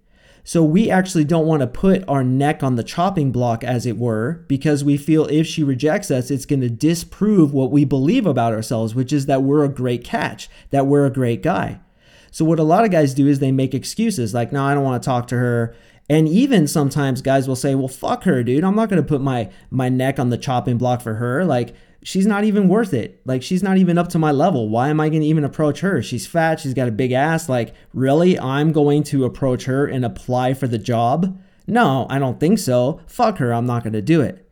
So 0.47 0.63
we 0.63 0.89
actually 0.89 1.25
don't 1.25 1.45
want 1.45 1.59
to 1.59 1.67
put 1.67 2.05
our 2.07 2.23
neck 2.23 2.63
on 2.63 2.77
the 2.77 2.83
chopping 2.83 3.33
block, 3.33 3.65
as 3.65 3.85
it 3.85 3.97
were, 3.97 4.45
because 4.47 4.81
we 4.81 4.95
feel 4.95 5.25
if 5.25 5.45
she 5.45 5.61
rejects 5.61 6.09
us, 6.09 6.31
it's 6.31 6.45
going 6.45 6.61
to 6.61 6.69
disprove 6.69 7.53
what 7.53 7.69
we 7.69 7.83
believe 7.83 8.25
about 8.25 8.53
ourselves, 8.53 8.95
which 8.95 9.11
is 9.11 9.25
that 9.25 9.43
we're 9.43 9.65
a 9.65 9.69
great 9.69 10.05
catch, 10.05 10.47
that 10.69 10.87
we're 10.87 11.05
a 11.05 11.11
great 11.11 11.43
guy. 11.43 11.81
So 12.31 12.45
what 12.45 12.59
a 12.59 12.63
lot 12.63 12.85
of 12.85 12.91
guys 12.91 13.13
do 13.13 13.27
is 13.27 13.39
they 13.39 13.51
make 13.51 13.73
excuses 13.73 14.33
like, 14.33 14.53
no, 14.53 14.63
I 14.63 14.73
don't 14.73 14.85
want 14.85 15.03
to 15.03 15.05
talk 15.05 15.27
to 15.27 15.35
her. 15.35 15.75
And 16.09 16.29
even 16.29 16.65
sometimes 16.65 17.21
guys 17.21 17.45
will 17.45 17.57
say, 17.57 17.75
well, 17.75 17.89
fuck 17.89 18.23
her, 18.23 18.41
dude. 18.41 18.63
I'm 18.63 18.75
not 18.77 18.87
going 18.87 19.03
to 19.03 19.07
put 19.07 19.19
my 19.19 19.51
my 19.69 19.89
neck 19.89 20.17
on 20.17 20.29
the 20.29 20.37
chopping 20.37 20.77
block 20.77 21.01
for 21.01 21.15
her. 21.15 21.43
Like 21.43 21.75
she's 22.07 22.25
not 22.25 22.45
even 22.45 22.69
worth 22.69 22.93
it. 22.93 23.19
Like 23.25 23.43
she's 23.43 23.61
not 23.61 23.77
even 23.77 23.97
up 23.97 24.07
to 24.09 24.17
my 24.17 24.31
level. 24.31 24.69
Why 24.69 24.87
am 24.87 25.01
I 25.01 25.09
going 25.09 25.23
to 25.23 25.27
even 25.27 25.43
approach 25.43 25.81
her? 25.81 26.01
She's 26.01 26.25
fat, 26.25 26.61
she's 26.61 26.73
got 26.73 26.87
a 26.87 26.91
big 26.91 27.11
ass. 27.11 27.49
Like, 27.49 27.73
really? 27.93 28.39
I'm 28.39 28.71
going 28.71 29.03
to 29.03 29.25
approach 29.25 29.65
her 29.65 29.85
and 29.85 30.05
apply 30.05 30.53
for 30.53 30.69
the 30.69 30.77
job? 30.77 31.37
No, 31.67 32.07
I 32.09 32.17
don't 32.17 32.39
think 32.39 32.59
so. 32.59 33.01
Fuck 33.07 33.39
her, 33.39 33.53
I'm 33.53 33.65
not 33.65 33.83
going 33.83 33.91
to 33.91 34.01
do 34.01 34.21
it. 34.21 34.49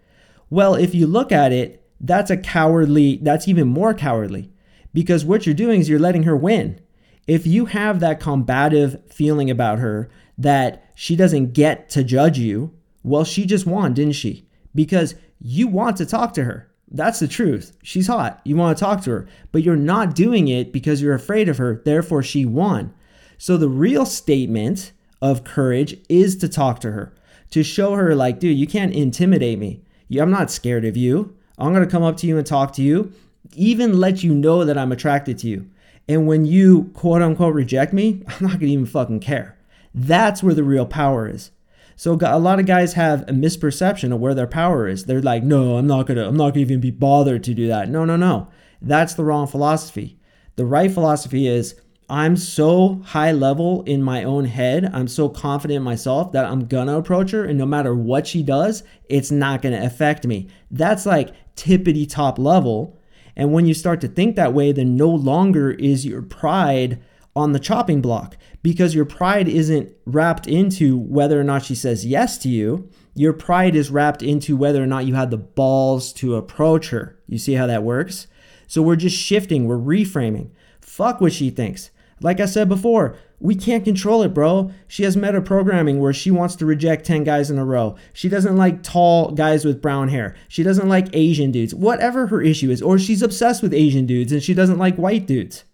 Well, 0.49 0.75
if 0.75 0.93
you 0.93 1.07
look 1.07 1.31
at 1.31 1.53
it, 1.53 1.81
that's 2.01 2.29
a 2.29 2.35
cowardly, 2.35 3.19
that's 3.21 3.47
even 3.47 3.69
more 3.69 3.93
cowardly 3.93 4.51
because 4.93 5.23
what 5.23 5.45
you're 5.45 5.55
doing 5.55 5.79
is 5.79 5.87
you're 5.87 5.97
letting 5.97 6.23
her 6.23 6.35
win. 6.35 6.81
If 7.25 7.47
you 7.47 7.67
have 7.67 8.01
that 8.01 8.19
combative 8.19 9.01
feeling 9.09 9.49
about 9.49 9.79
her 9.79 10.09
that 10.37 10.91
she 10.93 11.15
doesn't 11.15 11.53
get 11.53 11.89
to 11.91 12.03
judge 12.03 12.37
you, 12.37 12.73
well, 13.01 13.23
she 13.23 13.45
just 13.45 13.65
won, 13.65 13.93
didn't 13.93 14.13
she? 14.13 14.45
Because 14.75 15.15
you 15.39 15.69
want 15.69 15.95
to 15.97 16.05
talk 16.05 16.33
to 16.33 16.43
her. 16.43 16.69
That's 16.89 17.19
the 17.19 17.27
truth. 17.27 17.75
She's 17.83 18.07
hot. 18.07 18.41
You 18.45 18.55
want 18.55 18.77
to 18.77 18.83
talk 18.83 19.01
to 19.03 19.11
her, 19.11 19.27
but 19.51 19.63
you're 19.63 19.75
not 19.75 20.15
doing 20.15 20.47
it 20.47 20.71
because 20.71 21.01
you're 21.01 21.15
afraid 21.15 21.49
of 21.49 21.57
her. 21.57 21.81
Therefore, 21.83 22.21
she 22.21 22.45
won. 22.45 22.93
So 23.37 23.57
the 23.57 23.69
real 23.69 24.05
statement 24.05 24.91
of 25.21 25.43
courage 25.43 25.97
is 26.09 26.35
to 26.37 26.47
talk 26.47 26.79
to 26.81 26.91
her, 26.91 27.13
to 27.51 27.63
show 27.63 27.95
her, 27.95 28.15
like, 28.15 28.39
dude, 28.39 28.57
you 28.57 28.67
can't 28.67 28.93
intimidate 28.93 29.59
me. 29.59 29.81
I'm 30.19 30.31
not 30.31 30.51
scared 30.51 30.85
of 30.85 30.95
you. 30.95 31.35
I'm 31.57 31.73
going 31.73 31.83
to 31.83 31.91
come 31.91 32.03
up 32.03 32.17
to 32.17 32.27
you 32.27 32.37
and 32.37 32.45
talk 32.45 32.73
to 32.73 32.81
you, 32.81 33.11
even 33.53 33.99
let 33.99 34.23
you 34.23 34.33
know 34.33 34.63
that 34.63 34.77
I'm 34.77 34.91
attracted 34.91 35.37
to 35.39 35.47
you. 35.47 35.69
And 36.07 36.27
when 36.27 36.45
you 36.45 36.91
quote 36.93 37.21
unquote 37.21 37.55
reject 37.55 37.93
me, 37.93 38.23
I'm 38.27 38.41
not 38.41 38.51
going 38.51 38.59
to 38.59 38.71
even 38.71 38.85
fucking 38.85 39.21
care. 39.21 39.57
That's 39.93 40.43
where 40.43 40.53
the 40.53 40.63
real 40.63 40.85
power 40.85 41.27
is. 41.27 41.51
So 41.95 42.17
a 42.21 42.39
lot 42.39 42.59
of 42.59 42.65
guys 42.65 42.93
have 42.93 43.21
a 43.23 43.31
misperception 43.31 44.13
of 44.13 44.19
where 44.19 44.33
their 44.33 44.47
power 44.47 44.87
is. 44.87 45.05
They're 45.05 45.21
like, 45.21 45.43
no, 45.43 45.77
I'm 45.77 45.87
not 45.87 46.07
gonna, 46.07 46.27
I'm 46.27 46.35
not 46.35 46.49
gonna 46.49 46.61
even 46.61 46.81
be 46.81 46.91
bothered 46.91 47.43
to 47.45 47.53
do 47.53 47.67
that. 47.67 47.89
No, 47.89 48.03
no, 48.03 48.15
no. 48.15 48.49
That's 48.81 49.13
the 49.13 49.23
wrong 49.23 49.47
philosophy. 49.47 50.19
The 50.57 50.65
right 50.65 50.91
philosophy 50.91 51.47
is 51.47 51.75
I'm 52.09 52.37
so 52.37 53.01
high 53.03 53.31
level 53.31 53.81
in 53.83 54.03
my 54.03 54.23
own 54.23 54.45
head. 54.45 54.89
I'm 54.93 55.07
so 55.07 55.27
confident 55.27 55.77
in 55.77 55.83
myself 55.83 56.33
that 56.33 56.45
I'm 56.45 56.67
gonna 56.67 56.97
approach 56.97 57.31
her, 57.31 57.43
and 57.45 57.57
no 57.57 57.65
matter 57.65 57.95
what 57.95 58.27
she 58.27 58.43
does, 58.43 58.83
it's 59.09 59.31
not 59.31 59.61
gonna 59.61 59.83
affect 59.83 60.27
me. 60.27 60.47
That's 60.69 61.05
like 61.05 61.33
tippity 61.55 62.07
top 62.07 62.37
level. 62.37 62.99
And 63.35 63.51
when 63.53 63.65
you 63.65 63.73
start 63.73 64.01
to 64.01 64.07
think 64.07 64.35
that 64.35 64.53
way, 64.53 64.71
then 64.71 64.95
no 64.95 65.09
longer 65.09 65.71
is 65.71 66.05
your 66.05 66.21
pride 66.21 67.01
on 67.35 67.51
the 67.53 67.59
chopping 67.59 68.01
block 68.01 68.37
because 68.65 68.95
your 68.95 69.05
pride 69.05 69.47
isn't 69.47 69.93
wrapped 70.07 70.47
into 70.47 70.97
whether 70.97 71.39
or 71.39 71.43
not 71.43 71.63
she 71.63 71.75
says 71.75 72.03
yes 72.03 72.35
to 72.39 72.49
you. 72.49 72.89
Your 73.13 73.31
pride 73.31 73.75
is 73.75 73.91
wrapped 73.91 74.23
into 74.23 74.57
whether 74.57 74.81
or 74.81 74.87
not 74.87 75.05
you 75.05 75.13
had 75.13 75.29
the 75.29 75.37
balls 75.37 76.11
to 76.13 76.33
approach 76.33 76.89
her. 76.89 77.15
You 77.27 77.37
see 77.37 77.53
how 77.53 77.67
that 77.67 77.83
works? 77.83 78.25
So 78.65 78.81
we're 78.81 78.95
just 78.95 79.15
shifting, 79.15 79.67
we're 79.67 79.77
reframing. 79.77 80.49
Fuck 80.81 81.21
what 81.21 81.31
she 81.31 81.51
thinks. 81.51 81.91
Like 82.21 82.39
I 82.39 82.47
said 82.47 82.67
before, 82.67 83.15
we 83.39 83.53
can't 83.53 83.85
control 83.85 84.23
it, 84.23 84.33
bro. 84.33 84.71
She 84.87 85.03
has 85.03 85.15
meta 85.15 85.41
programming 85.41 85.99
where 85.99 86.11
she 86.11 86.31
wants 86.31 86.55
to 86.55 86.65
reject 86.65 87.05
10 87.05 87.23
guys 87.23 87.51
in 87.51 87.59
a 87.59 87.65
row. 87.65 87.95
She 88.13 88.29
doesn't 88.29 88.57
like 88.57 88.81
tall 88.81 89.29
guys 89.29 89.63
with 89.63 89.79
brown 89.79 90.07
hair. 90.07 90.35
She 90.47 90.63
doesn't 90.63 90.89
like 90.89 91.15
Asian 91.15 91.51
dudes, 91.51 91.75
whatever 91.75 92.25
her 92.25 92.41
issue 92.41 92.71
is. 92.71 92.81
Or 92.81 92.97
she's 92.97 93.21
obsessed 93.21 93.61
with 93.61 93.75
Asian 93.75 94.07
dudes 94.07 94.31
and 94.31 94.41
she 94.41 94.55
doesn't 94.55 94.79
like 94.79 94.95
white 94.95 95.27
dudes. 95.27 95.65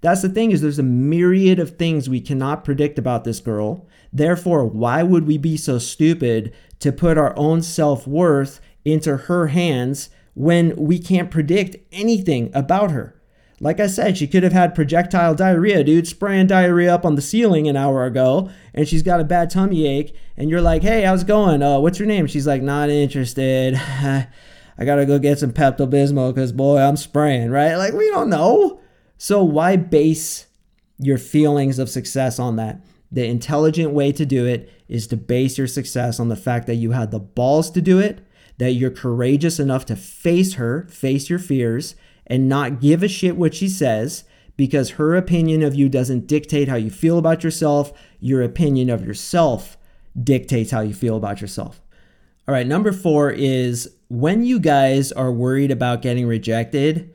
That's 0.00 0.22
the 0.22 0.28
thing 0.28 0.50
is 0.50 0.60
there's 0.60 0.78
a 0.78 0.82
myriad 0.82 1.58
of 1.58 1.76
things 1.76 2.08
we 2.08 2.20
cannot 2.20 2.64
predict 2.64 2.98
about 2.98 3.24
this 3.24 3.40
girl. 3.40 3.86
Therefore, 4.12 4.64
why 4.64 5.02
would 5.02 5.26
we 5.26 5.38
be 5.38 5.56
so 5.56 5.78
stupid 5.78 6.52
to 6.80 6.92
put 6.92 7.18
our 7.18 7.36
own 7.36 7.62
self-worth 7.62 8.60
into 8.84 9.16
her 9.16 9.48
hands 9.48 10.08
when 10.34 10.74
we 10.76 10.98
can't 10.98 11.30
predict 11.30 11.76
anything 11.92 12.50
about 12.54 12.90
her? 12.90 13.20
Like 13.62 13.78
I 13.78 13.88
said, 13.88 14.16
she 14.16 14.26
could 14.26 14.42
have 14.42 14.54
had 14.54 14.74
projectile 14.74 15.34
diarrhea, 15.34 15.84
dude, 15.84 16.06
spraying 16.06 16.46
diarrhea 16.46 16.94
up 16.94 17.04
on 17.04 17.14
the 17.14 17.20
ceiling 17.20 17.68
an 17.68 17.76
hour 17.76 18.06
ago, 18.06 18.48
and 18.72 18.88
she's 18.88 19.02
got 19.02 19.20
a 19.20 19.24
bad 19.24 19.50
tummy 19.50 19.86
ache, 19.86 20.16
and 20.38 20.48
you're 20.48 20.62
like, 20.62 20.82
hey, 20.82 21.02
how's 21.02 21.22
it 21.22 21.28
going? 21.28 21.62
Uh, 21.62 21.78
what's 21.78 21.98
your 21.98 22.08
name? 22.08 22.26
She's 22.26 22.46
like, 22.46 22.62
not 22.62 22.88
interested. 22.88 23.74
I 24.80 24.84
gotta 24.86 25.04
go 25.04 25.18
get 25.18 25.38
some 25.38 25.52
Pepto 25.52 25.86
Bismol 25.86 26.34
because, 26.34 26.52
boy, 26.52 26.78
I'm 26.78 26.96
spraying, 26.96 27.50
right? 27.50 27.76
Like, 27.76 27.92
we 27.92 28.08
don't 28.08 28.30
know. 28.30 28.80
So, 29.22 29.44
why 29.44 29.76
base 29.76 30.46
your 30.96 31.18
feelings 31.18 31.78
of 31.78 31.90
success 31.90 32.38
on 32.38 32.56
that? 32.56 32.80
The 33.12 33.26
intelligent 33.26 33.90
way 33.92 34.12
to 34.12 34.24
do 34.24 34.46
it 34.46 34.72
is 34.88 35.06
to 35.08 35.16
base 35.18 35.58
your 35.58 35.66
success 35.66 36.18
on 36.18 36.30
the 36.30 36.36
fact 36.36 36.66
that 36.68 36.76
you 36.76 36.92
had 36.92 37.10
the 37.10 37.20
balls 37.20 37.70
to 37.72 37.82
do 37.82 37.98
it, 37.98 38.26
that 38.56 38.72
you're 38.72 38.90
courageous 38.90 39.60
enough 39.60 39.84
to 39.86 39.94
face 39.94 40.54
her, 40.54 40.86
face 40.88 41.28
your 41.28 41.38
fears, 41.38 41.96
and 42.26 42.48
not 42.48 42.80
give 42.80 43.02
a 43.02 43.08
shit 43.08 43.36
what 43.36 43.52
she 43.54 43.68
says 43.68 44.24
because 44.56 44.92
her 44.92 45.14
opinion 45.14 45.62
of 45.62 45.74
you 45.74 45.90
doesn't 45.90 46.26
dictate 46.26 46.68
how 46.68 46.76
you 46.76 46.90
feel 46.90 47.18
about 47.18 47.44
yourself. 47.44 47.92
Your 48.20 48.40
opinion 48.40 48.88
of 48.88 49.04
yourself 49.04 49.76
dictates 50.18 50.70
how 50.70 50.80
you 50.80 50.94
feel 50.94 51.18
about 51.18 51.42
yourself. 51.42 51.82
All 52.48 52.54
right, 52.54 52.66
number 52.66 52.90
four 52.90 53.30
is 53.30 53.96
when 54.08 54.44
you 54.44 54.58
guys 54.58 55.12
are 55.12 55.30
worried 55.30 55.70
about 55.70 56.00
getting 56.00 56.26
rejected, 56.26 57.14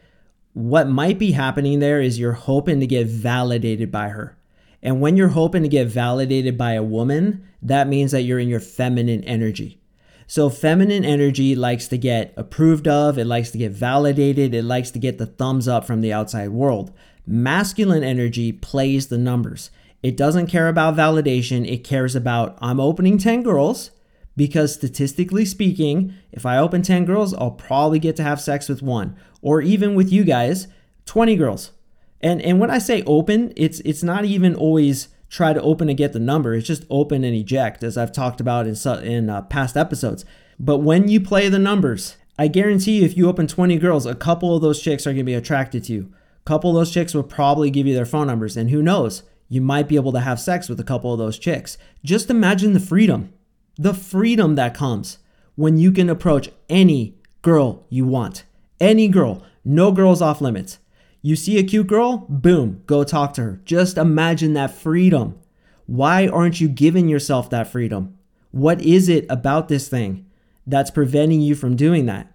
what 0.56 0.88
might 0.88 1.20
be 1.20 1.34
happening 1.34 1.80
there 1.80 2.00
is 2.00 2.18
you're 2.18 2.32
hoping 2.32 2.80
to 2.80 2.88
get 2.88 3.08
validated 3.08 3.92
by 3.92 4.08
her. 4.08 4.38
And 4.82 5.02
when 5.02 5.18
you're 5.18 5.28
hoping 5.28 5.64
to 5.64 5.68
get 5.68 5.88
validated 5.88 6.58
by 6.58 6.74
a 6.74 6.84
woman, 6.84 7.46
that 7.62 7.90
means 7.90 8.14
that 8.14 8.22
you're 8.22 8.40
in 8.40 8.48
your 8.48 8.62
feminine 8.62 9.22
energy. 9.26 9.82
So, 10.28 10.50
feminine 10.50 11.04
energy 11.04 11.56
likes 11.56 11.90
to 11.90 11.98
get 11.98 12.34
approved 12.38 12.88
of, 12.88 13.18
it 13.18 13.26
likes 13.26 13.52
to 13.52 13.58
get 13.58 13.74
validated, 13.74 14.54
it 14.54 14.64
likes 14.64 14.92
to 14.92 15.00
get 15.00 15.18
the 15.18 15.26
thumbs 15.26 15.68
up 15.68 15.86
from 15.86 16.00
the 16.00 16.14
outside 16.14 16.50
world. 16.50 16.94
Masculine 17.28 18.04
energy 18.04 18.54
plays 18.54 19.08
the 19.08 19.18
numbers. 19.18 19.72
It 20.02 20.16
doesn't 20.16 20.48
care 20.48 20.70
about 20.70 20.96
validation, 20.96 21.70
it 21.70 21.84
cares 21.84 22.16
about 22.16 22.58
I'm 22.62 22.80
opening 22.80 23.18
10 23.18 23.44
girls 23.44 23.92
because 24.36 24.74
statistically 24.74 25.46
speaking, 25.46 26.14
if 26.32 26.46
I 26.46 26.58
open 26.58 26.82
10 26.82 27.06
girls, 27.06 27.34
I'll 27.34 27.52
probably 27.52 28.00
get 28.00 28.16
to 28.18 28.24
have 28.24 28.42
sex 28.42 28.68
with 28.68 28.82
one 28.82 29.16
or 29.42 29.62
even 29.62 29.96
with 29.96 30.12
you 30.12 30.24
guys, 30.24 30.68
20 31.06 31.36
girls. 31.36 31.72
And 32.22 32.42
and 32.42 32.60
when 32.60 32.72
I 32.72 32.80
say 32.80 33.04
open, 33.06 33.54
it's 33.56 33.82
it's 33.82 34.02
not 34.02 34.26
even 34.26 34.56
always 34.56 35.10
try 35.30 35.54
to 35.54 35.62
open 35.62 35.90
and 35.90 35.98
get 35.98 36.14
the 36.14 36.20
number. 36.20 36.54
It's 36.54 36.66
just 36.66 36.86
open 36.90 37.24
and 37.24 37.36
eject, 37.36 37.84
as 37.84 37.98
I've 37.98 38.12
talked 38.12 38.40
about 38.40 38.68
in, 38.68 38.76
in 39.04 39.30
uh, 39.30 39.42
past 39.44 39.78
episodes. 39.78 40.26
But 40.60 40.80
when 40.80 41.08
you 41.08 41.20
play 41.20 41.50
the 41.50 41.60
numbers, 41.60 42.16
I 42.40 42.48
guarantee 42.48 43.00
you, 43.00 43.06
if 43.06 43.18
you 43.18 43.28
open 43.28 43.48
20 43.48 43.78
girls, 43.78 44.06
a 44.06 44.16
couple 44.16 44.56
of 44.56 44.62
those 44.62 44.82
chicks 44.82 45.06
are 45.06 45.12
going 45.12 45.18
to 45.18 45.24
be 45.24 45.34
attracted 45.34 45.84
to 45.86 45.94
you. 45.94 46.14
A 46.42 46.46
couple 46.46 46.70
of 46.70 46.76
those 46.76 46.92
chicks 46.92 47.14
will 47.14 47.24
probably 47.24 47.70
give 47.70 47.86
you 47.86 47.94
their 47.94 48.06
phone 48.06 48.28
numbers. 48.28 48.56
And 48.56 48.70
who 48.70 48.82
knows, 48.82 49.24
you 49.50 49.62
might 49.62 49.88
be 49.88 49.96
able 49.96 50.12
to 50.14 50.20
have 50.22 50.40
sex 50.40 50.70
with 50.70 50.80
a 50.80 50.84
couple 50.84 51.12
of 51.12 51.20
those 51.20 51.38
chicks. 51.38 51.78
Just 52.04 52.30
imagine 52.30 52.74
the 52.74 52.80
freedom, 52.80 53.34
the 53.78 53.94
freedom 53.94 54.56
that 54.56 54.74
comes 54.74 55.18
when 55.56 55.78
you 55.78 55.92
can 55.92 56.10
approach 56.10 56.50
any 56.70 57.16
girl 57.42 57.86
you 57.90 58.06
want. 58.06 58.44
Any 58.80 59.08
girl, 59.08 59.44
no 59.64 59.92
girls 59.92 60.22
off 60.22 60.42
limits. 60.42 60.80
You 61.22 61.36
see 61.36 61.58
a 61.58 61.64
cute 61.64 61.88
girl? 61.88 62.26
Boom, 62.30 62.84
go 62.86 63.04
talk 63.04 63.34
to 63.34 63.42
her. 63.42 63.62
Just 63.66 63.98
imagine 63.98 64.54
that 64.54 64.76
freedom. 64.76 65.40
Why 65.88 66.28
aren't 66.28 66.62
you 66.62 66.68
giving 66.68 67.08
yourself 67.08 67.50
that 67.50 67.68
freedom? 67.68 68.18
What 68.52 68.82
is 68.82 69.10
it 69.10 69.26
about 69.30 69.68
this 69.68 69.88
thing 69.88 70.26
that's 70.68 70.92
preventing 70.92 71.42
you 71.42 71.56
from 71.56 71.76
doing 71.76 72.06
that? 72.06 72.32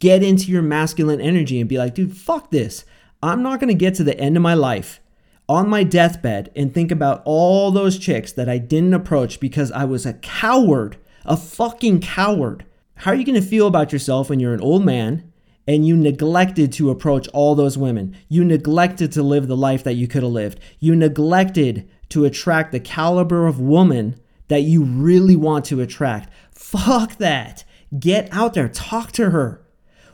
Get 0.00 0.22
into 0.22 0.50
your 0.50 0.62
masculine 0.62 1.20
energy 1.20 1.60
and 1.60 1.68
be 1.68 1.78
like, 1.78 1.94
dude, 1.94 2.16
fuck 2.16 2.50
this. 2.50 2.84
I'm 3.22 3.42
not 3.42 3.60
gonna 3.60 3.74
get 3.74 3.94
to 3.96 4.04
the 4.04 4.18
end 4.18 4.36
of 4.36 4.42
my 4.42 4.54
life 4.54 5.00
on 5.48 5.68
my 5.68 5.82
deathbed 5.82 6.50
and 6.54 6.72
think 6.72 6.90
about 6.90 7.22
all 7.24 7.70
those 7.70 7.98
chicks 7.98 8.32
that 8.32 8.48
I 8.48 8.58
didn't 8.58 8.94
approach 8.94 9.40
because 9.40 9.72
I 9.72 9.84
was 9.84 10.04
a 10.04 10.14
coward, 10.14 10.98
a 11.24 11.36
fucking 11.36 12.00
coward. 12.00 12.64
How 12.96 13.12
are 13.12 13.14
you 13.14 13.24
gonna 13.24 13.40
feel 13.40 13.66
about 13.66 13.92
yourself 13.92 14.28
when 14.28 14.40
you're 14.40 14.54
an 14.54 14.60
old 14.60 14.84
man 14.84 15.32
and 15.68 15.86
you 15.86 15.94
neglected 15.94 16.72
to 16.72 16.88
approach 16.88 17.28
all 17.28 17.54
those 17.54 17.76
women. 17.76 18.16
You 18.30 18.42
neglected 18.42 19.12
to 19.12 19.22
live 19.22 19.46
the 19.46 19.56
life 19.56 19.84
that 19.84 19.96
you 19.96 20.08
could 20.08 20.22
have 20.22 20.32
lived. 20.32 20.58
You 20.80 20.96
neglected 20.96 21.86
to 22.08 22.24
attract 22.24 22.72
the 22.72 22.80
caliber 22.80 23.46
of 23.46 23.60
woman 23.60 24.18
that 24.48 24.62
you 24.62 24.82
really 24.82 25.36
want 25.36 25.66
to 25.66 25.82
attract. 25.82 26.32
Fuck 26.50 27.18
that. 27.18 27.64
Get 27.98 28.30
out 28.32 28.54
there, 28.54 28.68
talk 28.68 29.12
to 29.12 29.28
her. 29.28 29.60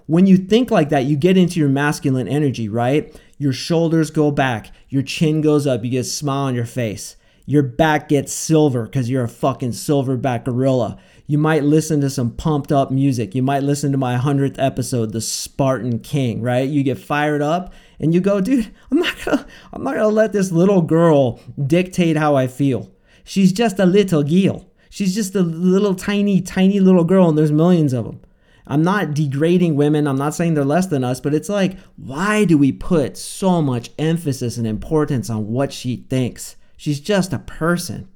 When 0.07 0.27
you 0.27 0.37
think 0.37 0.73
like 0.73 0.89
that, 0.89 1.05
you 1.05 1.17
get 1.17 1.37
into 1.37 1.61
your 1.61 1.69
masculine 1.69 2.27
energy, 2.27 2.69
right? 2.69 3.17
Your 3.39 3.53
shoulders 3.53 4.11
go 4.11 4.31
back, 4.31 4.71
your 4.89 5.03
chin 5.03 5.41
goes 5.41 5.67
up, 5.67 5.85
you 5.85 5.91
get 5.91 6.01
a 6.01 6.05
smile 6.05 6.47
on 6.47 6.55
your 6.55 6.65
face. 6.65 7.17
Your 7.47 7.63
back 7.63 8.09
gets 8.09 8.33
silver 8.33 8.85
because 8.85 9.11
you're 9.11 9.25
a 9.25 9.29
fucking 9.29 9.73
silverback 9.73 10.45
gorilla. 10.45 10.99
You 11.27 11.37
might 11.37 11.65
listen 11.65 12.01
to 12.01 12.11
some 12.11 12.31
pumped 12.31 12.71
up 12.71 12.91
music. 12.91 13.35
You 13.35 13.43
might 13.43 13.63
listen 13.63 13.93
to 13.93 13.99
my 13.99 14.17
100th 14.17 14.57
episode, 14.59 15.13
The 15.13 15.21
Spartan 15.21 15.99
King, 15.99 16.43
right? 16.43 16.69
You 16.69 16.83
get 16.83 16.99
fired 16.99 17.43
up 17.43 17.73
and 17.99 18.15
you 18.15 18.21
go, 18.21 18.41
"Dude, 18.41 18.71
I'm 18.91 18.99
not 18.99 19.17
to 19.25 19.47
I'm 19.73 19.83
not 19.83 19.95
to 19.95 20.09
let 20.09 20.33
this 20.33 20.53
little 20.53 20.83
girl 20.83 21.41
dictate 21.67 22.17
how 22.17 22.35
I 22.35 22.47
feel. 22.47 22.91
She's 23.25 23.53
just 23.53 23.79
a 23.79 23.87
little 23.87 24.23
girl. 24.23 24.67
She's 24.91 25.15
just 25.15 25.35
a 25.35 25.43
little 25.43 25.95
tiny 25.95 26.41
tiny 26.41 26.79
little 26.79 27.05
girl 27.05 27.29
and 27.29 27.37
there's 27.37 27.53
millions 27.53 27.93
of 27.93 28.05
them." 28.05 28.21
I'm 28.67 28.83
not 28.83 29.15
degrading 29.15 29.77
women. 29.77 30.07
I'm 30.07 30.17
not 30.17 30.35
saying 30.35 30.55
they're 30.55 30.65
less 30.65 30.87
than 30.87 31.05
us, 31.05 31.21
but 31.21 31.35
it's 31.35 31.49
like, 31.49 31.79
why 31.97 32.45
do 32.45 32.57
we 32.57 32.73
put 32.73 33.17
so 33.17 33.61
much 33.61 33.91
emphasis 33.99 34.57
and 34.57 34.67
importance 34.67 35.29
on 35.29 35.49
what 35.49 35.73
she 35.73 35.97
thinks? 36.09 36.57
She's 36.77 37.01
just 37.01 37.33
a 37.33 37.39
person. 37.39 38.09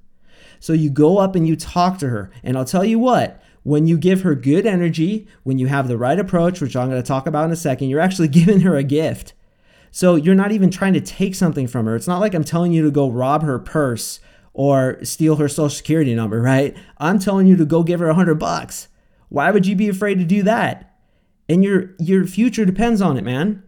So 0.61 0.73
you 0.73 0.91
go 0.91 1.19
up 1.19 1.35
and 1.35 1.47
you 1.47 1.55
talk 1.57 1.99
to 1.99 2.09
her. 2.09 2.31
And 2.43 2.57
I'll 2.57 2.65
tell 2.65 2.85
you 2.85 2.99
what, 2.99 3.43
when 3.63 3.87
you 3.87 3.99
give 3.99 4.23
her 4.23 4.35
good 4.35 4.67
energy, 4.67 5.29
when 5.43 5.59
you 5.59 5.67
have 5.67 5.89
the 5.89 5.99
right 5.99 6.19
approach, 6.19 6.61
which 6.61 6.75
I'm 6.75 6.89
going 6.89 7.03
to 7.03 7.07
talk 7.07 7.27
about 7.27 7.45
in 7.45 7.53
a 7.53 7.57
second, 7.57 7.91
you're 7.91 8.01
actually 8.01 8.29
giving 8.29 8.61
her 8.61 8.77
a 8.77 8.83
gift. 8.83 9.35
So 9.91 10.17
you're 10.17 10.35
not 10.35 10.53
even 10.53 10.71
trying 10.71 10.95
to 10.95 11.01
take 11.01 11.35
something 11.35 11.67
from 11.67 11.87
her. 11.87 11.97
It's 11.97 12.09
not 12.09 12.21
like 12.21 12.35
I'm 12.35 12.45
telling 12.45 12.73
you 12.73 12.83
to 12.85 12.91
go 12.91 13.11
rob 13.11 13.43
her 13.43 13.59
purse 13.59 14.21
or 14.53 15.03
steal 15.05 15.37
her 15.37 15.49
social 15.49 15.71
security 15.71 16.15
number, 16.15 16.41
right? 16.41 16.77
I'm 16.99 17.19
telling 17.19 17.47
you 17.47 17.57
to 17.57 17.65
go 17.65 17.83
give 17.83 18.01
her 18.01 18.09
a 18.09 18.15
hundred 18.15 18.37
bucks. 18.37 18.89
Why 19.29 19.51
would 19.51 19.67
you 19.67 19.77
be 19.77 19.89
afraid 19.89 20.19
to 20.19 20.25
do 20.25 20.43
that? 20.45 20.97
And 21.49 21.65
your 21.65 21.95
your 21.99 22.27
future 22.27 22.65
depends 22.65 23.01
on 23.01 23.17
it, 23.17 23.25
man. 23.25 23.63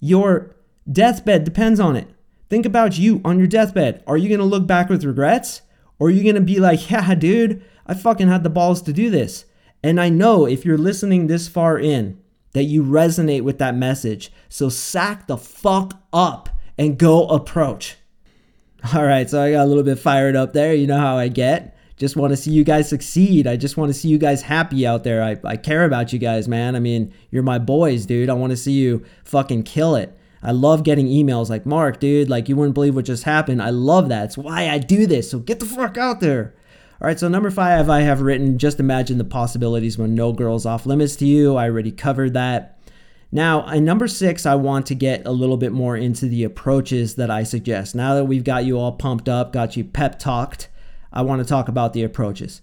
Your 0.00 0.56
deathbed 0.90 1.44
depends 1.44 1.80
on 1.80 1.96
it. 1.96 2.08
Think 2.48 2.64
about 2.64 2.98
you 2.98 3.20
on 3.24 3.38
your 3.38 3.48
deathbed. 3.48 4.02
Are 4.06 4.16
you 4.16 4.28
going 4.28 4.40
to 4.40 4.44
look 4.44 4.66
back 4.66 4.88
with 4.88 5.04
regrets? 5.04 5.62
Or 5.98 6.08
are 6.08 6.10
you 6.10 6.22
going 6.22 6.36
to 6.36 6.40
be 6.40 6.60
like, 6.60 6.90
yeah, 6.90 7.14
dude, 7.14 7.64
I 7.86 7.94
fucking 7.94 8.28
had 8.28 8.44
the 8.44 8.50
balls 8.50 8.82
to 8.82 8.92
do 8.92 9.10
this? 9.10 9.46
And 9.82 10.00
I 10.00 10.08
know 10.08 10.46
if 10.46 10.64
you're 10.64 10.78
listening 10.78 11.26
this 11.26 11.48
far 11.48 11.78
in, 11.78 12.20
that 12.52 12.64
you 12.64 12.82
resonate 12.82 13.42
with 13.42 13.58
that 13.58 13.76
message. 13.76 14.32
So 14.48 14.70
sack 14.70 15.26
the 15.26 15.36
fuck 15.36 16.00
up 16.10 16.48
and 16.78 16.98
go 16.98 17.28
approach. 17.28 17.96
All 18.94 19.04
right, 19.04 19.28
so 19.28 19.42
I 19.42 19.52
got 19.52 19.64
a 19.64 19.66
little 19.66 19.82
bit 19.82 19.98
fired 19.98 20.36
up 20.36 20.54
there. 20.54 20.74
You 20.74 20.86
know 20.86 20.98
how 20.98 21.18
I 21.18 21.28
get. 21.28 21.75
Just 21.96 22.16
want 22.16 22.32
to 22.32 22.36
see 22.36 22.50
you 22.50 22.62
guys 22.62 22.88
succeed. 22.88 23.46
I 23.46 23.56
just 23.56 23.76
want 23.76 23.88
to 23.90 23.98
see 23.98 24.08
you 24.08 24.18
guys 24.18 24.42
happy 24.42 24.86
out 24.86 25.02
there. 25.02 25.22
I, 25.22 25.36
I 25.44 25.56
care 25.56 25.84
about 25.84 26.12
you 26.12 26.18
guys, 26.18 26.46
man. 26.46 26.76
I 26.76 26.78
mean, 26.78 27.12
you're 27.30 27.42
my 27.42 27.58
boys, 27.58 28.04
dude. 28.04 28.28
I 28.28 28.34
want 28.34 28.50
to 28.50 28.56
see 28.56 28.72
you 28.72 29.04
fucking 29.24 29.62
kill 29.62 29.96
it. 29.96 30.16
I 30.42 30.52
love 30.52 30.84
getting 30.84 31.06
emails 31.06 31.48
like, 31.48 31.64
Mark, 31.64 31.98
dude, 31.98 32.28
like 32.28 32.48
you 32.48 32.56
wouldn't 32.56 32.74
believe 32.74 32.94
what 32.94 33.06
just 33.06 33.24
happened. 33.24 33.62
I 33.62 33.70
love 33.70 34.10
that. 34.10 34.26
It's 34.26 34.38
why 34.38 34.68
I 34.68 34.78
do 34.78 35.06
this. 35.06 35.30
So 35.30 35.38
get 35.38 35.58
the 35.58 35.66
fuck 35.66 35.96
out 35.96 36.20
there. 36.20 36.54
All 37.00 37.06
right, 37.06 37.18
so 37.18 37.28
number 37.28 37.50
five, 37.50 37.90
I 37.90 38.00
have 38.00 38.20
written 38.20 38.58
just 38.58 38.80
imagine 38.80 39.18
the 39.18 39.24
possibilities 39.24 39.98
when 39.98 40.14
no 40.14 40.32
girls 40.32 40.64
off 40.64 40.86
limits 40.86 41.16
to 41.16 41.26
you. 41.26 41.56
I 41.56 41.68
already 41.68 41.92
covered 41.92 42.32
that. 42.34 42.78
Now, 43.32 43.68
in 43.68 43.84
number 43.84 44.06
six, 44.06 44.46
I 44.46 44.54
want 44.54 44.86
to 44.86 44.94
get 44.94 45.26
a 45.26 45.32
little 45.32 45.56
bit 45.56 45.72
more 45.72 45.96
into 45.96 46.26
the 46.26 46.44
approaches 46.44 47.16
that 47.16 47.30
I 47.30 47.42
suggest. 47.42 47.94
Now 47.94 48.14
that 48.14 48.24
we've 48.24 48.44
got 48.44 48.64
you 48.64 48.78
all 48.78 48.92
pumped 48.92 49.28
up, 49.28 49.52
got 49.52 49.76
you 49.76 49.84
pep 49.84 50.18
talked, 50.18 50.68
I 51.16 51.22
want 51.22 51.40
to 51.42 51.48
talk 51.48 51.68
about 51.68 51.94
the 51.94 52.04
approaches. 52.04 52.62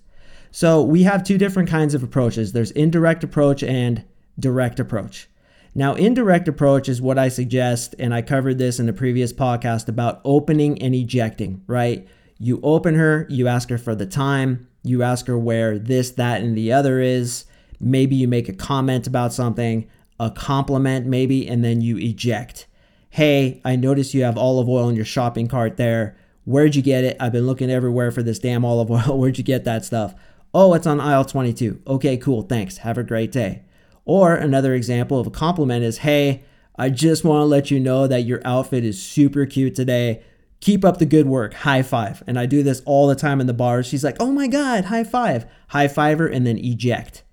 So, 0.51 0.81
we 0.81 1.03
have 1.03 1.23
two 1.23 1.37
different 1.39 1.67
kinds 1.67 1.95
of 1.95 2.03
approaches 2.03 2.53
there's 2.53 2.71
indirect 2.71 3.23
approach 3.23 3.63
and 3.63 4.05
direct 4.39 4.79
approach. 4.79 5.27
Now, 5.75 5.95
indirect 5.95 6.47
approach 6.47 6.87
is 6.87 7.01
what 7.01 7.17
I 7.17 7.29
suggest, 7.29 7.95
and 7.97 8.13
I 8.13 8.21
covered 8.21 8.59
this 8.59 8.79
in 8.79 8.87
a 8.87 8.93
previous 8.93 9.33
podcast 9.33 9.87
about 9.87 10.21
opening 10.23 10.79
and 10.79 10.93
ejecting, 10.93 11.63
right? 11.65 12.07
You 12.37 12.59
open 12.61 12.93
her, 12.93 13.25
you 13.27 13.47
ask 13.47 13.69
her 13.69 13.79
for 13.79 13.95
the 13.95 14.05
time, 14.05 14.67
you 14.83 15.01
ask 15.01 15.25
her 15.25 15.37
where 15.37 15.79
this, 15.79 16.11
that, 16.11 16.41
and 16.41 16.55
the 16.55 16.71
other 16.71 16.99
is. 16.99 17.45
Maybe 17.79 18.15
you 18.15 18.27
make 18.27 18.47
a 18.47 18.53
comment 18.53 19.07
about 19.07 19.33
something, 19.33 19.89
a 20.19 20.29
compliment, 20.29 21.07
maybe, 21.07 21.47
and 21.47 21.63
then 21.63 21.81
you 21.81 21.97
eject. 21.97 22.67
Hey, 23.09 23.59
I 23.65 23.75
noticed 23.75 24.13
you 24.13 24.23
have 24.23 24.37
olive 24.37 24.69
oil 24.69 24.89
in 24.89 24.95
your 24.95 25.05
shopping 25.05 25.47
cart 25.47 25.77
there. 25.77 26.15
Where'd 26.45 26.75
you 26.75 26.81
get 26.81 27.03
it? 27.03 27.17
I've 27.19 27.31
been 27.31 27.47
looking 27.47 27.71
everywhere 27.71 28.11
for 28.11 28.21
this 28.21 28.39
damn 28.39 28.65
olive 28.65 28.91
oil. 28.91 29.17
Where'd 29.19 29.37
you 29.37 29.43
get 29.43 29.63
that 29.63 29.85
stuff? 29.85 30.13
Oh, 30.53 30.73
it's 30.73 30.87
on 30.87 30.99
aisle 30.99 31.25
22. 31.25 31.81
Okay, 31.87 32.17
cool. 32.17 32.43
Thanks. 32.43 32.77
Have 32.77 32.97
a 32.97 33.03
great 33.03 33.31
day. 33.31 33.63
Or 34.05 34.35
another 34.35 34.73
example 34.73 35.19
of 35.19 35.27
a 35.27 35.31
compliment 35.31 35.83
is, 35.83 35.99
hey, 35.99 36.43
I 36.75 36.89
just 36.89 37.23
want 37.23 37.41
to 37.41 37.45
let 37.45 37.71
you 37.71 37.79
know 37.79 38.07
that 38.07 38.23
your 38.23 38.41
outfit 38.45 38.83
is 38.83 39.01
super 39.01 39.45
cute 39.45 39.75
today. 39.75 40.21
Keep 40.59 40.83
up 40.83 40.97
the 40.97 41.05
good 41.05 41.27
work. 41.27 41.53
High 41.53 41.81
five. 41.81 42.23
And 42.27 42.37
I 42.37 42.45
do 42.45 42.63
this 42.63 42.81
all 42.85 43.07
the 43.07 43.15
time 43.15 43.39
in 43.39 43.47
the 43.47 43.53
bars. 43.53 43.87
She's 43.87 44.03
like, 44.03 44.17
oh 44.19 44.31
my 44.31 44.47
God, 44.47 44.85
high 44.85 45.03
five. 45.03 45.45
High 45.69 45.87
five 45.87 46.19
her 46.19 46.27
and 46.27 46.45
then 46.45 46.57
eject. 46.57 47.23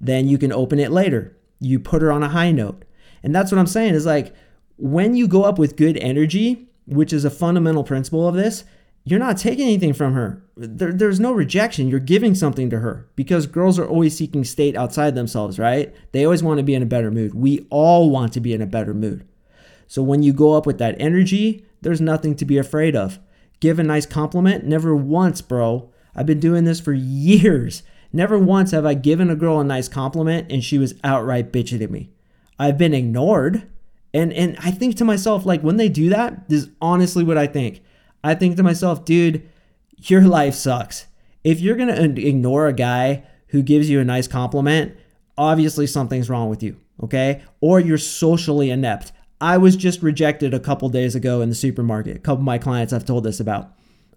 Then 0.00 0.28
you 0.28 0.38
can 0.38 0.52
open 0.52 0.78
it 0.78 0.90
later. 0.90 1.36
You 1.60 1.78
put 1.80 2.02
her 2.02 2.12
on 2.12 2.22
a 2.22 2.28
high 2.28 2.52
note. 2.52 2.84
And 3.22 3.34
that's 3.34 3.52
what 3.52 3.58
I'm 3.58 3.66
saying 3.66 3.94
is 3.94 4.06
like 4.06 4.34
when 4.76 5.14
you 5.14 5.28
go 5.28 5.44
up 5.44 5.58
with 5.58 5.76
good 5.76 5.96
energy, 5.98 6.68
which 6.86 7.12
is 7.12 7.24
a 7.24 7.30
fundamental 7.30 7.84
principle 7.84 8.28
of 8.28 8.34
this, 8.34 8.64
you're 9.04 9.20
not 9.20 9.36
taking 9.36 9.66
anything 9.66 9.92
from 9.92 10.14
her. 10.14 10.42
There, 10.56 10.92
there's 10.92 11.20
no 11.20 11.32
rejection. 11.32 11.88
You're 11.88 12.00
giving 12.00 12.34
something 12.34 12.70
to 12.70 12.78
her 12.78 13.06
because 13.16 13.46
girls 13.46 13.78
are 13.78 13.86
always 13.86 14.16
seeking 14.16 14.44
state 14.44 14.76
outside 14.76 15.14
themselves, 15.14 15.58
right? 15.58 15.94
They 16.12 16.24
always 16.24 16.42
want 16.42 16.58
to 16.58 16.64
be 16.64 16.74
in 16.74 16.82
a 16.82 16.86
better 16.86 17.10
mood. 17.10 17.34
We 17.34 17.66
all 17.70 18.10
want 18.10 18.32
to 18.32 18.40
be 18.40 18.54
in 18.54 18.62
a 18.62 18.66
better 18.66 18.94
mood. 18.94 19.26
So 19.86 20.02
when 20.02 20.22
you 20.22 20.32
go 20.32 20.54
up 20.54 20.64
with 20.64 20.78
that 20.78 20.96
energy, 20.98 21.66
there's 21.82 22.00
nothing 22.00 22.34
to 22.36 22.46
be 22.46 22.56
afraid 22.56 22.96
of. 22.96 23.18
Give 23.60 23.78
a 23.78 23.82
nice 23.82 24.06
compliment. 24.06 24.64
Never 24.64 24.96
once, 24.96 25.42
bro. 25.42 25.92
I've 26.16 26.26
been 26.26 26.40
doing 26.40 26.64
this 26.64 26.80
for 26.80 26.94
years. 26.94 27.82
Never 28.12 28.38
once 28.38 28.70
have 28.70 28.86
I 28.86 28.94
given 28.94 29.28
a 29.28 29.36
girl 29.36 29.60
a 29.60 29.64
nice 29.64 29.88
compliment 29.88 30.50
and 30.50 30.64
she 30.64 30.78
was 30.78 30.94
outright 31.04 31.52
bitching 31.52 31.82
at 31.82 31.90
me. 31.90 32.10
I've 32.58 32.78
been 32.78 32.94
ignored. 32.94 33.68
And 34.14 34.32
and 34.32 34.56
I 34.62 34.70
think 34.70 34.96
to 34.96 35.04
myself, 35.04 35.44
like 35.44 35.60
when 35.62 35.76
they 35.76 35.88
do 35.88 36.08
that, 36.10 36.48
this 36.48 36.62
is 36.62 36.70
honestly 36.80 37.24
what 37.24 37.36
I 37.36 37.48
think. 37.48 37.82
I 38.22 38.34
think 38.34 38.56
to 38.56 38.62
myself, 38.62 39.04
dude, 39.04 39.46
your 39.98 40.22
life 40.22 40.54
sucks. 40.54 41.06
If 41.42 41.60
you're 41.60 41.76
to 41.76 42.26
ignore 42.26 42.68
a 42.68 42.72
guy 42.72 43.24
who 43.48 43.60
gives 43.62 43.90
you 43.90 44.00
a 44.00 44.04
nice 44.04 44.26
compliment, 44.26 44.96
obviously 45.36 45.86
something's 45.86 46.30
wrong 46.30 46.48
with 46.48 46.62
you, 46.62 46.80
okay? 47.02 47.42
Or 47.60 47.80
you're 47.80 47.98
socially 47.98 48.70
inept. 48.70 49.12
I 49.40 49.58
was 49.58 49.76
just 49.76 50.02
rejected 50.02 50.54
a 50.54 50.60
couple 50.60 50.88
days 50.88 51.14
ago 51.14 51.42
in 51.42 51.50
the 51.50 51.54
supermarket. 51.54 52.16
A 52.16 52.20
couple 52.20 52.40
of 52.40 52.46
my 52.46 52.56
clients 52.56 52.92
I've 52.92 53.04
told 53.04 53.24
this 53.24 53.40
about. 53.40 53.74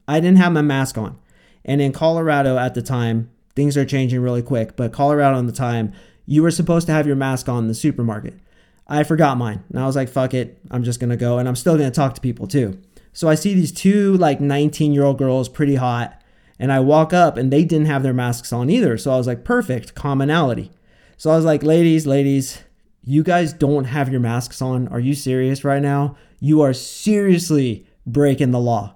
I 0.08 0.22
didn't 0.22 0.38
have 0.38 0.54
my 0.54 0.62
mask 0.62 0.98
on. 0.98 1.20
And 1.66 1.82
in 1.82 1.92
Colorado 1.92 2.58
at 2.58 2.76
the 2.76 2.82
time, 2.82 3.30
things 3.56 3.76
are 3.76 3.84
changing 3.84 4.22
really 4.22 4.42
quick, 4.42 4.78
but 4.78 4.94
Colorado 4.94 5.38
at 5.38 5.46
the 5.48 5.52
time, 5.52 5.92
you 6.26 6.44
were 6.44 6.52
supposed 6.52 6.88
to 6.88 6.94
have 6.94 7.08
your 7.08 7.16
mask 7.16 7.50
on 7.50 7.64
in 7.64 7.68
the 7.68 7.74
supermarket. 7.74 8.40
I 8.88 9.04
forgot 9.04 9.38
mine. 9.38 9.64
And 9.70 9.80
I 9.80 9.86
was 9.86 9.96
like, 9.96 10.10
fuck 10.10 10.34
it. 10.34 10.60
I'm 10.72 10.84
just 10.84 11.00
going 11.00 11.10
to 11.10 11.18
go. 11.18 11.38
And 11.38 11.48
I'm 11.48 11.56
still 11.56 11.78
going 11.78 11.92
to 11.92 11.96
talk 11.96 12.16
to 12.16 12.22
people 12.22 12.48
too. 12.48 12.80
So 13.14 13.28
I 13.28 13.36
see 13.36 13.54
these 13.54 13.72
two 13.72 14.16
like 14.18 14.40
19 14.40 14.94
year 14.94 15.04
old 15.04 15.18
girls, 15.18 15.50
pretty 15.50 15.76
hot, 15.76 16.22
and 16.60 16.72
I 16.72 16.80
walk 16.80 17.14
up 17.14 17.38
and 17.38 17.52
they 17.52 17.64
didn't 17.64 17.88
have 17.88 18.04
their 18.04 18.14
masks 18.14 18.54
on 18.54 18.70
either. 18.70 18.98
So 18.98 19.12
I 19.12 19.18
was 19.18 19.28
like, 19.28 19.44
perfect, 19.44 19.96
commonality. 19.96 20.72
So 21.18 21.32
I 21.32 21.36
was 21.36 21.46
like, 21.46 21.64
ladies, 21.64 22.06
ladies, 22.06 22.64
you 23.04 23.24
guys 23.24 23.54
don't 23.54 23.86
have 23.86 24.10
your 24.10 24.20
masks 24.20 24.62
on. 24.62 24.88
Are 24.90 25.00
you 25.00 25.16
serious 25.16 25.64
right 25.64 25.82
now? 25.82 26.16
You 26.40 26.62
are 26.62 26.74
seriously 26.74 27.88
breaking 28.06 28.52
the 28.52 28.60
law. 28.60 28.96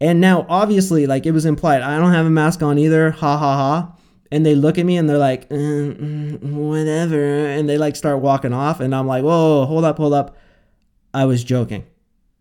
And 0.00 0.20
now, 0.20 0.44
obviously, 0.48 1.06
like 1.06 1.24
it 1.24 1.32
was 1.32 1.46
implied, 1.46 1.80
I 1.80 1.98
don't 1.98 2.12
have 2.12 2.26
a 2.26 2.30
mask 2.30 2.62
on 2.62 2.78
either. 2.78 3.10
Ha 3.10 3.38
ha 3.38 3.56
ha. 3.56 3.95
And 4.30 4.44
they 4.44 4.54
look 4.54 4.78
at 4.78 4.86
me 4.86 4.96
and 4.96 5.08
they're 5.08 5.18
like, 5.18 5.48
mm, 5.48 5.96
mm, 5.96 6.52
whatever. 6.52 7.46
And 7.46 7.68
they 7.68 7.78
like 7.78 7.96
start 7.96 8.20
walking 8.20 8.52
off. 8.52 8.80
And 8.80 8.94
I'm 8.94 9.06
like, 9.06 9.22
whoa, 9.22 9.66
hold 9.66 9.84
up, 9.84 9.96
hold 9.96 10.12
up. 10.12 10.36
I 11.14 11.24
was 11.24 11.44
joking. 11.44 11.84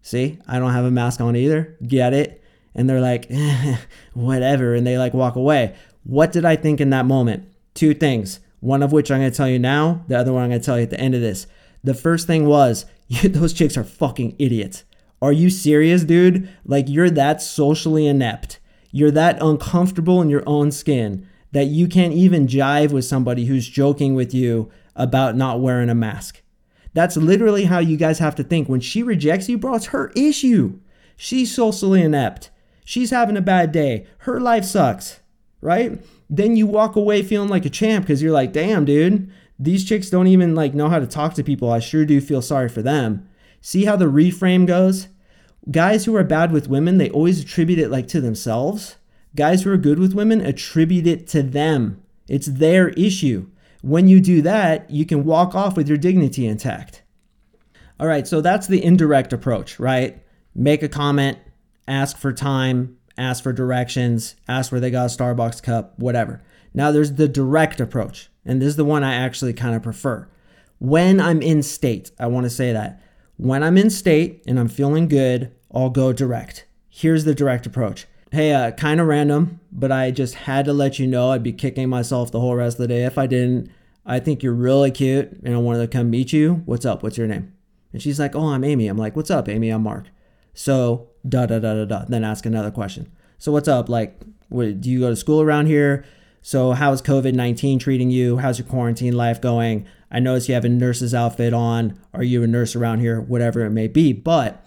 See, 0.02 0.40
I 0.48 0.60
don't 0.60 0.74
have 0.74 0.86
a 0.86 0.92
mask 0.92 1.22
on 1.22 1.36
either. 1.36 1.78
Get 1.86 2.14
it? 2.14 2.44
And 2.74 2.90
they're 2.90 3.02
like, 3.02 3.28
eh, 3.30 3.78
whatever. 4.14 4.76
And 4.76 4.86
they 4.86 4.98
like 4.98 5.14
walk 5.14 5.36
away. 5.36 5.76
What 6.04 6.32
did 6.32 6.46
I 6.46 6.56
think 6.56 6.82
in 6.82 6.90
that 6.92 7.06
moment? 7.06 7.48
Two 7.74 7.94
things. 7.94 8.40
One 8.60 8.84
of 8.84 8.92
which 8.92 9.12
I'm 9.12 9.20
going 9.20 9.32
to 9.32 9.38
tell 9.38 9.50
you 9.50 9.60
now. 9.60 10.04
The 10.08 10.18
other 10.18 10.34
one 10.34 10.44
I'm 10.44 10.50
going 10.50 10.62
to 10.62 10.66
tell 10.66 10.78
you 10.78 10.84
at 10.84 10.90
the 10.90 11.00
end 11.00 11.16
of 11.16 11.22
this. 11.22 11.48
The 11.84 11.94
first 11.94 12.28
thing 12.28 12.46
was, 12.46 12.86
those 13.24 13.54
chicks 13.54 13.78
are 13.78 13.84
fucking 13.84 14.36
idiots. 14.40 14.84
Are 15.22 15.32
you 15.32 15.50
serious, 15.50 16.04
dude? 16.04 16.50
Like, 16.66 16.90
you're 16.90 17.10
that 17.12 17.42
socially 17.42 18.06
inept. 18.06 18.60
You're 18.92 19.12
that 19.12 19.42
uncomfortable 19.42 20.22
in 20.22 20.30
your 20.30 20.44
own 20.46 20.72
skin 20.72 21.28
that 21.56 21.68
you 21.68 21.88
can't 21.88 22.12
even 22.12 22.48
jive 22.48 22.92
with 22.92 23.06
somebody 23.06 23.46
who's 23.46 23.66
joking 23.66 24.14
with 24.14 24.34
you 24.34 24.70
about 24.94 25.38
not 25.38 25.62
wearing 25.62 25.88
a 25.88 25.96
mask. 25.96 26.42
That's 26.94 27.16
literally 27.16 27.64
how 27.64 27.80
you 27.80 27.96
guys 27.96 28.20
have 28.20 28.36
to 28.36 28.44
think. 28.44 28.68
When 28.68 28.82
she 28.82 29.02
rejects 29.02 29.48
you, 29.48 29.58
bro, 29.58 29.76
it's 29.76 29.86
her 29.86 30.12
issue. 30.18 30.82
She's 31.16 31.56
socially 31.56 32.02
inept. 32.02 32.50
She's 32.84 33.12
having 33.12 33.38
a 33.38 33.42
bad 33.42 33.72
day. 33.72 34.06
Her 34.18 34.42
life 34.42 34.66
sucks, 34.66 35.22
right? 35.62 36.04
Then 36.30 36.58
you 36.58 36.68
walk 36.68 36.98
away 36.98 37.24
feeling 37.24 37.48
like 37.48 37.66
a 37.66 37.70
champ 37.70 38.04
because 38.04 38.22
you're 38.22 38.34
like, 38.34 38.52
damn, 38.52 38.84
dude, 38.84 39.32
these 39.58 39.86
chicks 39.86 40.10
don't 40.10 40.28
even 40.28 40.56
like 40.56 40.74
know 40.74 40.90
how 40.90 41.00
to 41.00 41.08
talk 41.08 41.36
to 41.36 41.44
people. 41.44 41.72
I 41.72 41.80
sure 41.80 42.04
do 42.04 42.20
feel 42.20 42.42
sorry 42.42 42.68
for 42.68 42.82
them. 42.82 43.30
See 43.62 43.86
how 43.86 43.96
the 43.96 44.12
reframe 44.12 44.68
goes? 44.68 45.08
Guys 45.72 46.04
who 46.04 46.18
are 46.18 46.26
bad 46.26 46.52
with 46.52 46.68
women, 46.68 46.98
they 46.98 47.10
always 47.12 47.40
attribute 47.40 47.80
it 47.80 47.92
like 47.92 48.10
to 48.10 48.20
themselves. 48.20 48.98
Guys 49.36 49.64
who 49.64 49.72
are 49.72 49.78
good 49.78 50.00
with 50.00 50.14
women 50.14 50.42
attribute 50.42 51.06
it 51.06 51.28
to 51.28 51.44
them. 51.44 52.02
It's 52.28 52.48
their 52.48 52.90
issue. 52.90 53.48
When 53.82 54.08
you 54.08 54.20
do 54.20 54.42
that, 54.42 54.90
you 54.90 55.06
can 55.06 55.26
walk 55.26 55.54
off 55.54 55.76
with 55.76 55.88
your 55.88 55.98
dignity 55.98 56.48
intact. 56.48 57.04
All 58.00 58.08
right, 58.08 58.28
so 58.28 58.42
that's 58.42 58.68
the 58.68 58.84
indirect 58.84 59.34
approach, 59.34 59.80
right? 59.80 60.24
Make 60.56 60.82
a 60.82 60.90
comment, 60.90 61.38
ask 61.88 62.18
for 62.18 62.34
time, 62.34 62.98
ask 63.18 63.44
for 63.44 63.54
directions, 63.54 64.36
ask 64.48 64.72
where 64.72 64.82
they 64.82 64.90
got 64.90 65.12
a 65.12 65.16
Starbucks 65.16 65.62
cup, 65.62 66.00
whatever. 66.00 66.42
Now 66.74 66.92
there's 66.92 67.14
the 67.14 67.28
direct 67.28 67.80
approach, 67.80 68.30
and 68.46 68.62
this 68.62 68.70
is 68.70 68.76
the 68.76 68.86
one 68.86 69.04
I 69.04 69.16
actually 69.16 69.54
kind 69.54 69.76
of 69.76 69.84
prefer. 69.84 70.28
When 70.80 71.20
I'm 71.20 71.42
in 71.42 71.62
state, 71.62 72.12
I 72.20 72.28
want 72.28 72.46
to 72.46 72.50
say 72.50 72.74
that. 72.74 73.02
When 73.38 73.64
I'm 73.64 73.78
in 73.78 73.90
state 73.90 74.44
and 74.48 74.60
I'm 74.60 74.68
feeling 74.68 75.08
good, 75.08 75.52
I'll 75.74 75.90
go 75.90 76.12
direct. 76.14 76.66
Here's 76.90 77.26
the 77.26 77.36
direct 77.36 77.66
approach. 77.66 78.08
Hey, 78.36 78.52
uh, 78.52 78.72
kind 78.72 79.00
of 79.00 79.08
random, 79.08 79.62
but 79.72 79.94
I 79.94 80.12
just 80.12 80.36
had 80.36 80.66
to 80.66 80.74
let 80.74 81.00
you 81.00 81.08
know 81.08 81.32
I'd 81.32 81.42
be 81.42 81.54
kicking 81.54 81.88
myself 81.88 82.34
the 82.34 82.42
whole 82.42 82.54
rest 82.54 82.76
of 82.76 82.80
the 82.80 82.90
day 82.90 83.06
if 83.06 83.18
I 83.18 83.28
didn't. 83.28 83.72
I 84.06 84.20
think 84.20 84.44
you're 84.44 84.54
really 84.54 84.92
cute 84.92 85.32
and 85.46 85.56
I 85.56 85.58
wanted 85.58 85.80
to 85.80 85.88
come 85.88 86.10
meet 86.10 86.34
you. 86.34 86.56
What's 86.66 86.86
up? 86.86 87.02
What's 87.02 87.18
your 87.18 87.28
name? 87.28 87.54
And 87.94 88.02
she's 88.02 88.20
like, 88.20 88.36
Oh, 88.36 88.50
I'm 88.50 88.66
Amy. 88.66 88.90
I'm 88.90 88.98
like, 88.98 89.16
What's 89.16 89.32
up, 89.32 89.48
Amy? 89.48 89.70
I'm 89.70 89.84
Mark. 89.84 90.08
So, 90.54 91.12
da 91.26 91.46
da 91.46 91.60
da 91.60 91.76
da 91.76 91.86
da. 91.86 92.06
Then 92.10 92.26
ask 92.26 92.46
another 92.46 92.72
question. 92.72 93.10
So, 93.38 93.54
what's 93.54 93.70
up? 93.70 93.88
Like, 93.88 94.20
what, 94.50 94.82
do 94.82 94.90
you 94.90 95.00
go 95.00 95.12
to 95.12 95.16
school 95.16 95.42
around 95.42 95.68
here? 95.68 96.04
So, 96.42 96.74
how's 96.74 97.02
COVID 97.02 97.36
19 97.36 97.80
treating 97.80 98.12
you? 98.12 98.40
How's 98.40 98.60
your 98.60 98.68
quarantine 98.68 99.16
life 99.16 99.40
going? 99.40 99.88
I 100.12 100.20
notice 100.20 100.50
you 100.50 100.56
have 100.56 100.66
a 100.66 100.70
nurse's 100.70 101.14
outfit 101.14 101.54
on. 101.54 101.98
Are 102.14 102.22
you 102.22 102.44
a 102.44 102.48
nurse 102.48 102.76
around 102.76 103.00
here? 103.00 103.22
Whatever 103.22 103.64
it 103.64 103.70
may 103.70 103.88
be. 103.88 104.12
But 104.12 104.62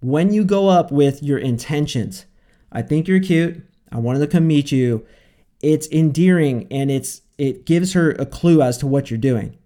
when 0.00 0.34
you 0.34 0.44
go 0.44 0.68
up 0.68 0.92
with 0.92 1.22
your 1.22 1.38
intentions, 1.38 2.26
I 2.74 2.82
think 2.82 3.08
you're 3.08 3.20
cute. 3.20 3.62
I 3.90 3.98
wanted 3.98 4.18
to 4.18 4.26
come 4.26 4.46
meet 4.46 4.72
you. 4.72 5.06
It's 5.62 5.88
endearing 5.88 6.66
and 6.70 6.90
it's 6.90 7.22
it 7.38 7.64
gives 7.64 7.94
her 7.94 8.10
a 8.12 8.26
clue 8.26 8.60
as 8.60 8.76
to 8.78 8.86
what 8.86 9.10
you're 9.10 9.18
doing. 9.18 9.56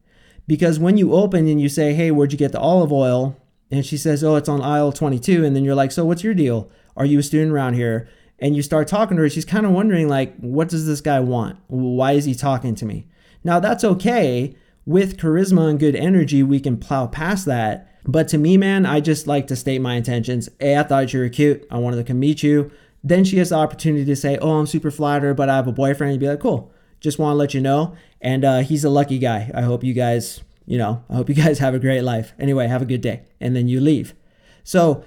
Because 0.46 0.78
when 0.78 0.96
you 0.96 1.12
open 1.12 1.48
and 1.48 1.60
you 1.60 1.68
say, 1.68 1.94
"Hey, 1.94 2.10
where'd 2.10 2.32
you 2.32 2.38
get 2.38 2.52
the 2.52 2.60
olive 2.60 2.92
oil?" 2.92 3.36
and 3.70 3.84
she 3.84 3.96
says, 3.96 4.22
"Oh, 4.22 4.36
it's 4.36 4.48
on 4.48 4.62
aisle 4.62 4.92
22," 4.92 5.44
and 5.44 5.56
then 5.56 5.64
you're 5.64 5.74
like, 5.74 5.92
"So 5.92 6.04
what's 6.04 6.24
your 6.24 6.34
deal? 6.34 6.70
Are 6.96 7.04
you 7.04 7.18
a 7.18 7.22
student 7.22 7.52
around 7.52 7.74
here?" 7.74 8.08
And 8.38 8.54
you 8.54 8.62
start 8.62 8.86
talking 8.86 9.16
to 9.16 9.24
her, 9.24 9.28
she's 9.28 9.44
kind 9.44 9.66
of 9.66 9.72
wondering 9.72 10.08
like, 10.08 10.36
"What 10.36 10.68
does 10.68 10.86
this 10.86 11.00
guy 11.00 11.18
want? 11.20 11.56
Why 11.66 12.12
is 12.12 12.24
he 12.24 12.34
talking 12.34 12.74
to 12.76 12.86
me?" 12.86 13.06
Now, 13.42 13.58
that's 13.58 13.84
okay 13.84 14.54
with 14.88 15.18
charisma 15.18 15.68
and 15.68 15.78
good 15.78 15.94
energy, 15.94 16.42
we 16.42 16.58
can 16.58 16.78
plow 16.78 17.06
past 17.06 17.44
that. 17.44 17.86
But 18.06 18.26
to 18.28 18.38
me, 18.38 18.56
man, 18.56 18.86
I 18.86 19.00
just 19.00 19.26
like 19.26 19.46
to 19.48 19.54
state 19.54 19.82
my 19.82 19.96
intentions. 19.96 20.48
Hey, 20.58 20.78
I 20.78 20.82
thought 20.82 21.12
you 21.12 21.20
were 21.20 21.28
cute. 21.28 21.66
I 21.70 21.76
wanted 21.76 21.98
to 21.98 22.04
come 22.04 22.18
meet 22.18 22.42
you. 22.42 22.70
Then 23.02 23.24
she 23.24 23.38
has 23.38 23.50
the 23.50 23.56
opportunity 23.56 24.04
to 24.04 24.16
say, 24.16 24.38
Oh, 24.38 24.58
I'm 24.58 24.66
super 24.66 24.90
flattered, 24.90 25.34
but 25.34 25.48
I 25.48 25.56
have 25.56 25.68
a 25.68 25.72
boyfriend. 25.72 26.12
You'd 26.12 26.20
be 26.20 26.28
like, 26.28 26.40
Cool. 26.40 26.72
Just 27.00 27.18
want 27.18 27.34
to 27.34 27.38
let 27.38 27.54
you 27.54 27.60
know. 27.60 27.94
And 28.20 28.44
uh, 28.44 28.58
he's 28.60 28.84
a 28.84 28.90
lucky 28.90 29.18
guy. 29.18 29.50
I 29.54 29.62
hope 29.62 29.84
you 29.84 29.94
guys, 29.94 30.42
you 30.66 30.78
know, 30.78 31.04
I 31.08 31.14
hope 31.14 31.28
you 31.28 31.34
guys 31.34 31.58
have 31.60 31.74
a 31.74 31.78
great 31.78 32.02
life. 32.02 32.32
Anyway, 32.38 32.66
have 32.66 32.82
a 32.82 32.86
good 32.86 33.00
day. 33.00 33.22
And 33.40 33.54
then 33.54 33.68
you 33.68 33.80
leave. 33.80 34.14
So 34.64 35.04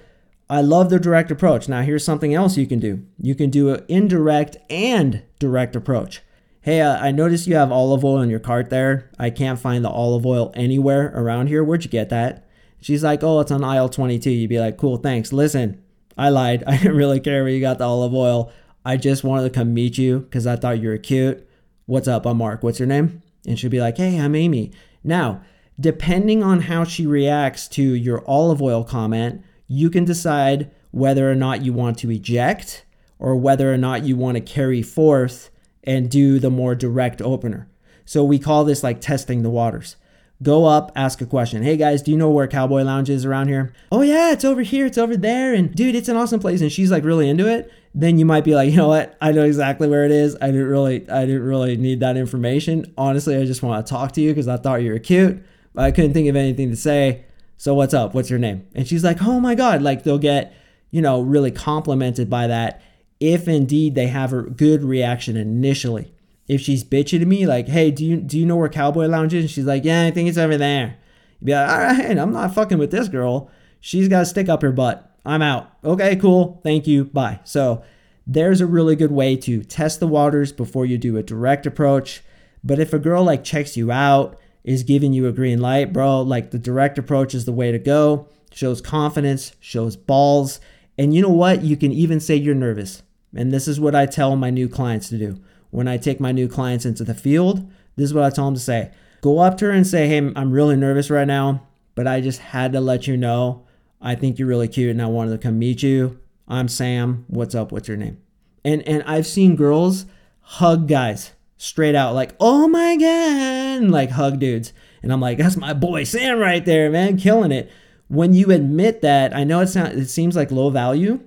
I 0.50 0.62
love 0.62 0.90
the 0.90 1.00
direct 1.00 1.32
approach. 1.32 1.70
Now, 1.70 1.82
here's 1.82 2.04
something 2.04 2.34
else 2.34 2.58
you 2.58 2.68
can 2.68 2.80
do 2.80 3.06
you 3.18 3.36
can 3.36 3.50
do 3.50 3.74
an 3.74 3.86
indirect 3.88 4.58
and 4.70 5.24
direct 5.40 5.76
approach. 5.76 6.22
Hey, 6.62 6.82
uh, 6.82 6.98
I 6.98 7.12
noticed 7.12 7.48
you 7.48 7.56
have 7.56 7.72
olive 7.72 8.06
oil 8.06 8.22
in 8.22 8.30
your 8.30 8.40
cart 8.40 8.70
there. 8.70 9.10
I 9.18 9.32
can't 9.32 9.60
find 9.60 9.84
the 9.84 9.90
olive 9.90 10.26
oil 10.26 10.52
anywhere 10.54 11.12
around 11.16 11.48
here. 11.48 11.64
Where'd 11.64 11.84
you 11.84 11.90
get 11.90 12.10
that? 12.10 12.46
She's 12.82 13.04
like, 13.04 13.24
Oh, 13.24 13.40
it's 13.40 13.52
on 13.52 13.64
aisle 13.64 13.90
22. 13.90 14.30
You'd 14.30 14.50
be 14.50 14.60
like, 14.60 14.78
Cool, 14.78 14.98
thanks. 14.98 15.34
Listen, 15.34 15.82
I 16.18 16.30
lied. 16.30 16.64
I 16.68 16.78
didn't 16.78 16.98
really 16.98 17.20
care 17.20 17.44
where 17.44 17.52
you 17.52 17.62
got 17.62 17.78
the 17.78 17.86
olive 17.86 18.14
oil. 18.14 18.52
I 18.86 18.98
just 18.98 19.24
wanted 19.24 19.44
to 19.44 19.50
come 19.60 19.74
meet 19.74 19.98
you 19.98 20.20
because 20.20 20.48
I 20.48 20.56
thought 20.56 20.80
you 20.80 20.90
were 20.90 20.98
cute. 20.98 21.48
What's 21.86 22.08
up? 22.08 22.26
I'm 22.26 22.38
Mark. 22.38 22.64
What's 22.64 22.80
your 22.80 22.88
name? 22.88 23.22
And 23.46 23.58
she'll 23.58 23.70
be 23.70 23.82
like, 23.82 23.98
Hey, 23.98 24.20
I'm 24.20 24.36
Amy. 24.36 24.72
Now, 25.04 25.42
depending 25.80 26.44
on 26.44 26.62
how 26.62 26.84
she 26.84 27.06
reacts 27.06 27.68
to 27.70 27.82
your 27.84 28.24
olive 28.28 28.62
oil 28.62 28.84
comment, 28.84 29.44
you 29.68 29.90
can 29.90 30.06
decide 30.06 30.72
whether 30.92 31.32
or 31.32 31.36
not 31.36 31.64
you 31.64 31.74
want 31.74 31.98
to 32.00 32.12
eject 32.12 32.86
or 33.20 33.36
whether 33.36 33.72
or 33.72 33.78
not 33.78 34.04
you 34.04 34.16
want 34.16 34.36
to 34.36 34.42
carry 34.42 34.82
forth 34.82 35.50
and 35.84 36.10
do 36.10 36.40
the 36.40 36.50
more 36.50 36.76
direct 36.76 37.22
opener. 37.22 37.68
So 38.06 38.24
we 38.24 38.40
call 38.40 38.66
this 38.66 38.84
like 38.84 39.00
testing 39.00 39.42
the 39.42 39.50
waters. 39.50 39.96
Go 40.44 40.66
up, 40.66 40.92
ask 40.96 41.22
a 41.22 41.26
question. 41.28 41.62
Hey 41.62 41.78
guys, 41.78 42.02
do 42.02 42.10
you 42.10 42.18
know 42.18 42.30
where 42.30 42.48
Cowboy 42.48 42.82
Lounge 42.82 43.12
is 43.12 43.26
around 43.26 43.48
here? 43.48 43.74
Oh 43.92 44.02
yeah, 44.02 44.32
it's 44.32 44.44
over 44.44 44.62
here, 44.62 44.88
it's 44.88 44.98
over 44.98 45.16
there. 45.16 45.54
And 45.54 45.74
dude, 45.76 45.94
it's 45.94 46.10
an 46.10 46.18
awesome 46.18 46.40
place. 46.40 46.62
And 46.62 46.72
she's 46.72 46.90
like 46.90 47.04
really 47.04 47.30
into 47.30 47.48
it. 47.48 47.72
Then 47.94 48.18
you 48.18 48.26
might 48.26 48.44
be 48.44 48.56
like, 48.56 48.72
you 48.72 48.78
know 48.78 48.88
what? 48.88 49.16
I 49.22 49.34
know 49.34 49.44
exactly 49.44 49.88
where 49.88 50.04
it 50.04 50.12
is. 50.12 50.36
I 50.42 50.48
didn't 50.48 50.68
really, 50.68 51.08
I 51.10 51.26
didn't 51.26 51.44
really 51.44 51.78
need 51.78 52.00
that 52.00 52.18
information. 52.18 52.92
Honestly, 52.98 53.38
I 53.38 53.46
just 53.46 53.62
want 53.62 53.86
to 53.86 53.90
talk 53.90 54.14
to 54.14 54.22
you 54.22 54.32
because 54.32 54.48
I 54.48 54.58
thought 54.58 54.82
you 54.82 54.92
were 54.92 55.00
cute, 55.00 55.44
but 55.76 55.84
I 55.84 55.92
couldn't 55.92 56.14
think 56.14 56.28
of 56.28 56.36
anything 56.36 56.72
to 56.72 56.76
say. 56.76 57.26
So 57.58 57.76
what's 57.76 57.94
up? 57.94 58.16
What's 58.16 58.32
your 58.32 58.40
name? 58.40 58.66
And 58.74 58.88
she's 58.88 59.04
like, 59.04 59.22
oh 59.22 59.40
my 59.40 59.54
God. 59.54 59.84
Like 59.84 60.04
they'll 60.04 60.18
get, 60.18 60.56
you 60.90 61.02
know, 61.02 61.22
really 61.22 61.52
complimented 61.52 62.32
by 62.32 62.48
that 62.48 62.82
if 63.20 63.48
indeed 63.48 63.94
they 63.94 64.08
have 64.08 64.34
a 64.34 64.42
good 64.42 64.84
reaction 64.84 65.38
initially. 65.38 66.12
If 66.52 66.62
she's 66.62 66.84
bitchy 66.84 67.18
to 67.18 67.26
me, 67.26 67.48
like, 67.48 67.68
hey, 67.68 67.92
do 67.92 68.06
you 68.06 68.18
do 68.18 68.38
you 68.38 68.46
know 68.46 68.58
where 68.58 68.68
Cowboy 68.68 69.06
Lounge 69.06 69.34
is? 69.34 69.44
And 69.44 69.50
she's 69.50 69.66
like, 69.66 69.86
yeah, 69.86 70.06
I 70.06 70.12
think 70.12 70.28
it's 70.28 70.38
over 70.38 70.58
there. 70.58 70.98
You'd 71.40 71.46
be 71.46 71.54
like, 71.54 71.70
all 71.70 71.80
right, 71.80 72.18
I'm 72.18 72.34
not 72.34 72.54
fucking 72.54 72.78
with 72.78 72.92
this 72.92 73.08
girl. 73.08 73.50
She's 73.80 74.08
got 74.08 74.20
to 74.20 74.26
stick 74.26 74.50
up 74.50 74.62
her 74.62 74.72
butt. 74.72 75.16
I'm 75.26 75.42
out. 75.42 75.72
Okay, 75.84 76.16
cool. 76.18 76.60
Thank 76.64 76.88
you. 76.88 77.06
Bye. 77.06 77.40
So 77.46 77.84
there's 78.28 78.60
a 78.60 78.68
really 78.68 78.96
good 78.96 79.12
way 79.12 79.36
to 79.38 79.64
test 79.64 80.00
the 80.00 80.08
waters 80.08 80.52
before 80.52 80.86
you 80.86 80.98
do 80.98 81.18
a 81.18 81.24
direct 81.24 81.66
approach. 81.66 82.22
But 82.64 82.80
if 82.80 82.94
a 82.94 83.00
girl 83.00 83.24
like 83.24 83.44
checks 83.44 83.78
you 83.78 83.92
out, 83.92 84.38
is 84.64 84.84
giving 84.84 85.14
you 85.14 85.28
a 85.28 85.32
green 85.32 85.60
light, 85.60 85.92
bro, 85.92 86.22
like 86.22 86.52
the 86.52 86.60
direct 86.60 86.98
approach 86.98 87.34
is 87.34 87.46
the 87.46 87.52
way 87.52 87.72
to 87.72 87.80
go. 87.80 88.28
Shows 88.54 88.82
confidence, 88.82 89.54
shows 89.60 89.96
balls. 89.96 90.60
And 90.98 91.14
you 91.14 91.22
know 91.22 91.30
what? 91.30 91.64
You 91.64 91.78
can 91.78 91.92
even 91.92 92.20
say 92.20 92.36
you're 92.36 92.54
nervous. 92.54 93.02
And 93.36 93.52
this 93.52 93.68
is 93.68 93.80
what 93.80 93.96
I 93.96 94.06
tell 94.06 94.36
my 94.36 94.50
new 94.50 94.68
clients 94.68 95.10
to 95.10 95.18
do. 95.18 95.42
When 95.72 95.88
I 95.88 95.98
take 95.98 96.20
my 96.20 96.32
new 96.32 96.48
clients 96.48 96.86
into 96.86 97.04
the 97.04 97.16
field, 97.16 97.70
this 97.96 98.06
is 98.06 98.14
what 98.14 98.24
I 98.24 98.30
tell 98.30 98.46
them 98.46 98.54
to 98.54 98.60
say. 98.60 98.92
Go 99.22 99.40
up 99.40 99.58
to 99.58 99.66
her 99.66 99.72
and 99.72 99.86
say, 99.86 100.08
Hey, 100.08 100.18
I'm 100.18 100.52
really 100.52 100.76
nervous 100.76 101.10
right 101.10 101.28
now, 101.28 101.64
but 101.96 102.08
I 102.08 102.22
just 102.22 102.40
had 102.40 102.74
to 102.74 102.80
let 102.80 103.08
you 103.08 103.18
know 103.18 103.66
I 104.02 104.16
think 104.16 104.40
you're 104.40 104.48
really 104.48 104.68
cute 104.68 104.90
and 104.90 105.02
I 105.02 105.06
wanted 105.06 105.32
to 105.32 105.38
come 105.38 105.60
meet 105.60 105.84
you. 105.84 106.20
I'm 106.48 106.68
Sam. 106.68 107.26
What's 107.28 107.54
up? 107.54 107.72
What's 107.72 107.88
your 107.88 107.98
name? 107.98 108.18
And 108.66 108.82
and 108.88 109.04
I've 109.04 109.28
seen 109.28 109.56
girls 109.56 110.06
hug 110.42 110.88
guys 110.88 111.32
straight 111.58 111.94
out, 111.94 112.16
like, 112.16 112.36
oh 112.40 112.68
my 112.68 112.98
God, 112.98 113.90
like 113.90 114.10
hug 114.10 114.40
dudes. 114.40 114.74
And 115.04 115.14
I'm 115.14 115.22
like, 115.22 115.38
that's 115.38 115.56
my 115.56 115.74
boy 115.74 116.04
Sam 116.04 116.40
right 116.40 116.66
there, 116.66 116.90
man, 116.90 117.18
killing 117.18 117.52
it. 117.52 117.72
When 118.08 118.34
you 118.34 118.52
admit 118.52 119.02
that, 119.02 119.34
I 119.36 119.44
know 119.44 119.62
it's 119.62 119.76
not, 119.76 119.94
it 119.94 120.10
seems 120.10 120.36
like 120.36 120.52
low 120.52 120.70
value, 120.70 121.22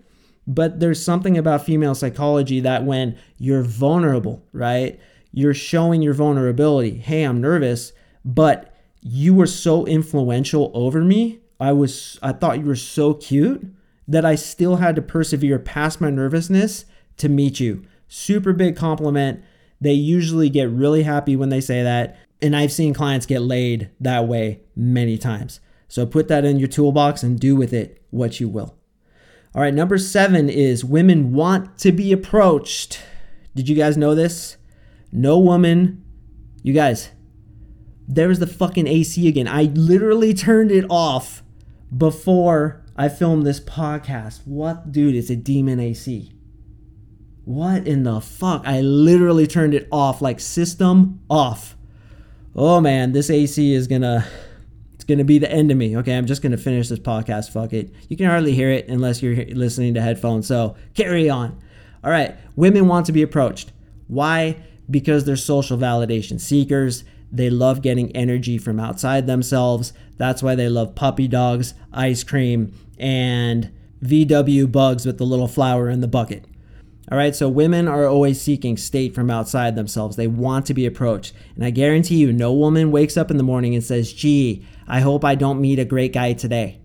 but 0.47 0.81
there's 0.81 1.03
something 1.03 1.39
about 1.39 1.65
female 1.65 1.95
psychology 1.95 2.61
that 2.61 2.85
when 2.85 3.17
you're 3.39 3.63
vulnerable, 3.63 4.45
right? 4.53 5.01
You're 5.33 5.55
showing 5.55 6.03
your 6.03 6.15
vulnerability. 6.15 6.99
Hey, 6.99 7.23
I'm 7.23 7.41
nervous, 7.41 7.93
but 8.25 8.75
you 9.01 9.35
were 9.35 9.47
so 9.47 9.87
influential 9.87 10.71
over 10.75 11.03
me. 11.03 11.41
I 11.61 11.73
was 11.73 12.19
I 12.23 12.33
thought 12.33 12.59
you 12.59 12.67
were 12.67 12.77
so 12.77 13.15
cute 13.15 13.65
that 14.07 14.25
I 14.25 14.35
still 14.35 14.77
had 14.77 14.97
to 14.97 15.03
persevere 15.03 15.59
past 15.59 16.01
my 16.01 16.11
nervousness 16.11 16.85
to 17.17 17.29
meet 17.29 17.61
you. 17.61 17.85
Super 18.09 18.53
big 18.53 18.77
compliment. 18.77 19.43
They 19.81 19.93
usually 19.93 20.51
get 20.51 20.71
really 20.71 21.03
happy 21.03 21.37
when 21.37 21.49
they 21.49 21.61
say 21.61 21.83
that, 21.83 22.17
and 22.41 22.55
I've 22.55 22.73
seen 22.73 22.95
clients 22.95 23.27
get 23.27 23.41
laid 23.41 23.91
that 24.01 24.29
way 24.29 24.61
many 24.77 25.19
times. 25.19 25.61
So 25.89 26.07
put 26.07 26.29
that 26.29 26.45
in 26.45 26.59
your 26.59 26.69
toolbox 26.69 27.23
and 27.23 27.39
do 27.39 27.57
with 27.57 27.73
it 27.73 28.03
what 28.11 28.41
you 28.41 28.49
will. 28.49 28.77
All 29.55 29.63
right, 29.63 29.73
number 29.73 29.99
seven 29.99 30.49
is 30.49 30.85
women 30.85 31.33
want 31.33 31.79
to 31.79 31.93
be 31.93 32.11
approached. 32.11 33.01
Did 33.55 33.69
you 33.69 33.77
guys 33.77 33.97
know 33.97 34.15
this? 34.15 34.57
No 35.13 35.39
woman, 35.39 36.05
you 36.65 36.73
guys, 36.73 37.11
there 38.09 38.27
was 38.27 38.41
the 38.41 38.49
fucking 38.49 38.89
AC 38.89 39.29
again. 39.29 39.47
I 39.47 39.65
literally 39.75 40.35
turned 40.35 40.73
it 40.73 40.85
off 40.91 41.45
before 41.97 42.85
I 42.97 43.09
filmed 43.09 43.47
this 43.47 43.61
podcast. 43.61 44.41
What, 44.45 44.91
dude? 44.91 45.15
It's 45.15 45.31
a 45.31 45.37
demon 45.37 45.79
AC. 45.79 46.33
What 47.45 47.87
in 47.87 48.03
the 48.03 48.21
fuck? 48.21 48.63
I 48.67 48.81
literally 48.81 49.47
turned 49.47 49.75
it 49.75 49.87
off, 49.93 50.21
like 50.21 50.41
system 50.41 51.21
off. 51.31 51.77
Oh 52.57 52.81
man, 52.81 53.13
this 53.13 53.31
AC 53.31 53.73
is 53.73 53.87
gonna 53.87 54.27
it's 55.05 55.09
going 55.11 55.19
to 55.19 55.25
be 55.25 55.39
the 55.39 55.53
end 55.53 55.71
of 55.71 55.77
me. 55.77 55.95
Okay, 55.99 56.17
I'm 56.17 56.25
just 56.25 56.41
going 56.41 56.53
to 56.53 56.57
finish 56.57 56.89
this 56.89 56.99
podcast. 56.99 57.51
Fuck 57.51 57.75
it. 57.75 57.93
You 58.09 58.17
can 58.17 58.25
hardly 58.25 58.55
hear 58.55 58.71
it 58.71 58.89
unless 58.89 59.23
you're 59.23 59.45
listening 59.55 59.93
to 59.93 60.01
headphones. 60.01 60.47
So 60.47 60.77
carry 60.95 61.29
on. 61.29 61.61
All 62.03 62.11
right, 62.11 62.35
women 62.57 62.89
want 62.89 63.05
to 63.05 63.13
be 63.13 63.21
approached. 63.21 63.71
Why? 64.09 64.57
Because 64.91 65.27
they're 65.27 65.37
social 65.37 65.77
validation 65.77 66.41
seekers. 66.41 67.05
They 67.31 67.51
love 67.51 67.83
getting 67.83 68.17
energy 68.17 68.57
from 68.57 68.81
outside 68.81 69.27
themselves. 69.27 69.93
That's 70.17 70.43
why 70.43 70.55
they 70.55 70.71
love 70.71 70.95
puppy 70.95 71.29
dogs, 71.29 71.75
ice 71.93 72.25
cream, 72.25 72.73
and 72.99 73.71
VW 74.03 74.73
bugs 74.73 75.05
with 75.05 75.19
the 75.19 75.27
little 75.27 75.49
flower 75.49 75.91
in 75.91 76.01
the 76.01 76.09
bucket. 76.09 76.47
All 77.13 77.19
right, 77.19 77.37
so 77.37 77.51
women 77.51 77.89
are 77.89 78.07
always 78.07 78.41
seeking 78.41 78.79
state 78.79 79.15
from 79.15 79.31
outside 79.31 79.77
themselves. 79.77 80.17
They 80.17 80.29
want 80.29 80.65
to 80.65 80.73
be 80.73 80.87
approached. 80.87 81.35
And 81.57 81.63
I 81.63 81.69
guarantee 81.69 82.17
you, 82.17 82.33
no 82.33 82.55
woman 82.55 82.91
wakes 82.91 83.19
up 83.19 83.31
in 83.31 83.37
the 83.37 83.43
morning 83.43 83.75
and 83.75 83.85
says, 83.85 84.11
gee, 84.11 84.65
I 84.87 85.01
hope 85.01 85.25
I 85.25 85.35
don't 85.35 85.61
meet 85.61 85.79
a 85.79 85.85
great 85.85 86.13
guy 86.13 86.33
today. 86.33 86.81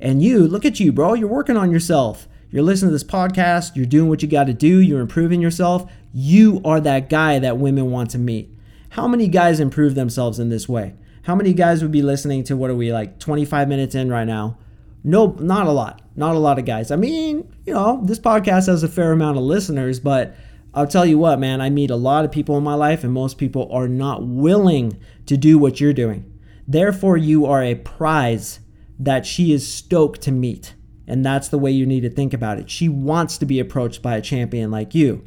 And 0.00 0.22
you, 0.22 0.46
look 0.46 0.64
at 0.64 0.80
you, 0.80 0.92
bro. 0.92 1.14
You're 1.14 1.28
working 1.28 1.56
on 1.56 1.70
yourself. 1.70 2.28
You're 2.50 2.62
listening 2.62 2.90
to 2.90 2.94
this 2.94 3.04
podcast. 3.04 3.76
You're 3.76 3.86
doing 3.86 4.08
what 4.08 4.22
you 4.22 4.28
got 4.28 4.46
to 4.46 4.54
do. 4.54 4.80
You're 4.80 5.00
improving 5.00 5.40
yourself. 5.40 5.90
You 6.12 6.60
are 6.64 6.80
that 6.80 7.08
guy 7.08 7.38
that 7.38 7.58
women 7.58 7.90
want 7.90 8.10
to 8.10 8.18
meet. 8.18 8.50
How 8.90 9.08
many 9.08 9.28
guys 9.28 9.60
improve 9.60 9.94
themselves 9.94 10.38
in 10.38 10.48
this 10.48 10.68
way? 10.68 10.94
How 11.22 11.34
many 11.34 11.52
guys 11.52 11.82
would 11.82 11.92
be 11.92 12.02
listening 12.02 12.44
to 12.44 12.56
what 12.56 12.70
are 12.70 12.74
we 12.74 12.92
like 12.92 13.18
25 13.18 13.68
minutes 13.68 13.94
in 13.94 14.10
right 14.10 14.26
now? 14.26 14.58
No, 15.02 15.36
not 15.40 15.66
a 15.66 15.72
lot. 15.72 16.02
Not 16.14 16.34
a 16.34 16.38
lot 16.38 16.58
of 16.58 16.64
guys. 16.64 16.90
I 16.90 16.96
mean, 16.96 17.52
you 17.64 17.74
know, 17.74 18.00
this 18.04 18.18
podcast 18.18 18.66
has 18.66 18.82
a 18.82 18.88
fair 18.88 19.12
amount 19.12 19.36
of 19.36 19.44
listeners, 19.44 20.00
but 20.00 20.34
I'll 20.72 20.86
tell 20.86 21.06
you 21.06 21.18
what, 21.18 21.38
man, 21.38 21.60
I 21.60 21.70
meet 21.70 21.90
a 21.90 21.96
lot 21.96 22.24
of 22.24 22.32
people 22.32 22.56
in 22.58 22.64
my 22.64 22.74
life, 22.74 23.02
and 23.02 23.12
most 23.12 23.38
people 23.38 23.68
are 23.72 23.88
not 23.88 24.26
willing 24.26 24.98
to 25.26 25.36
do 25.36 25.58
what 25.58 25.80
you're 25.80 25.92
doing. 25.92 26.30
Therefore, 26.68 27.16
you 27.16 27.46
are 27.46 27.62
a 27.62 27.74
prize 27.74 28.60
that 28.98 29.26
she 29.26 29.52
is 29.52 29.66
stoked 29.66 30.22
to 30.22 30.32
meet. 30.32 30.74
And 31.06 31.24
that's 31.24 31.48
the 31.48 31.58
way 31.58 31.70
you 31.70 31.86
need 31.86 32.00
to 32.00 32.10
think 32.10 32.34
about 32.34 32.58
it. 32.58 32.70
She 32.70 32.88
wants 32.88 33.38
to 33.38 33.46
be 33.46 33.60
approached 33.60 34.02
by 34.02 34.16
a 34.16 34.22
champion 34.22 34.70
like 34.70 34.94
you. 34.94 35.24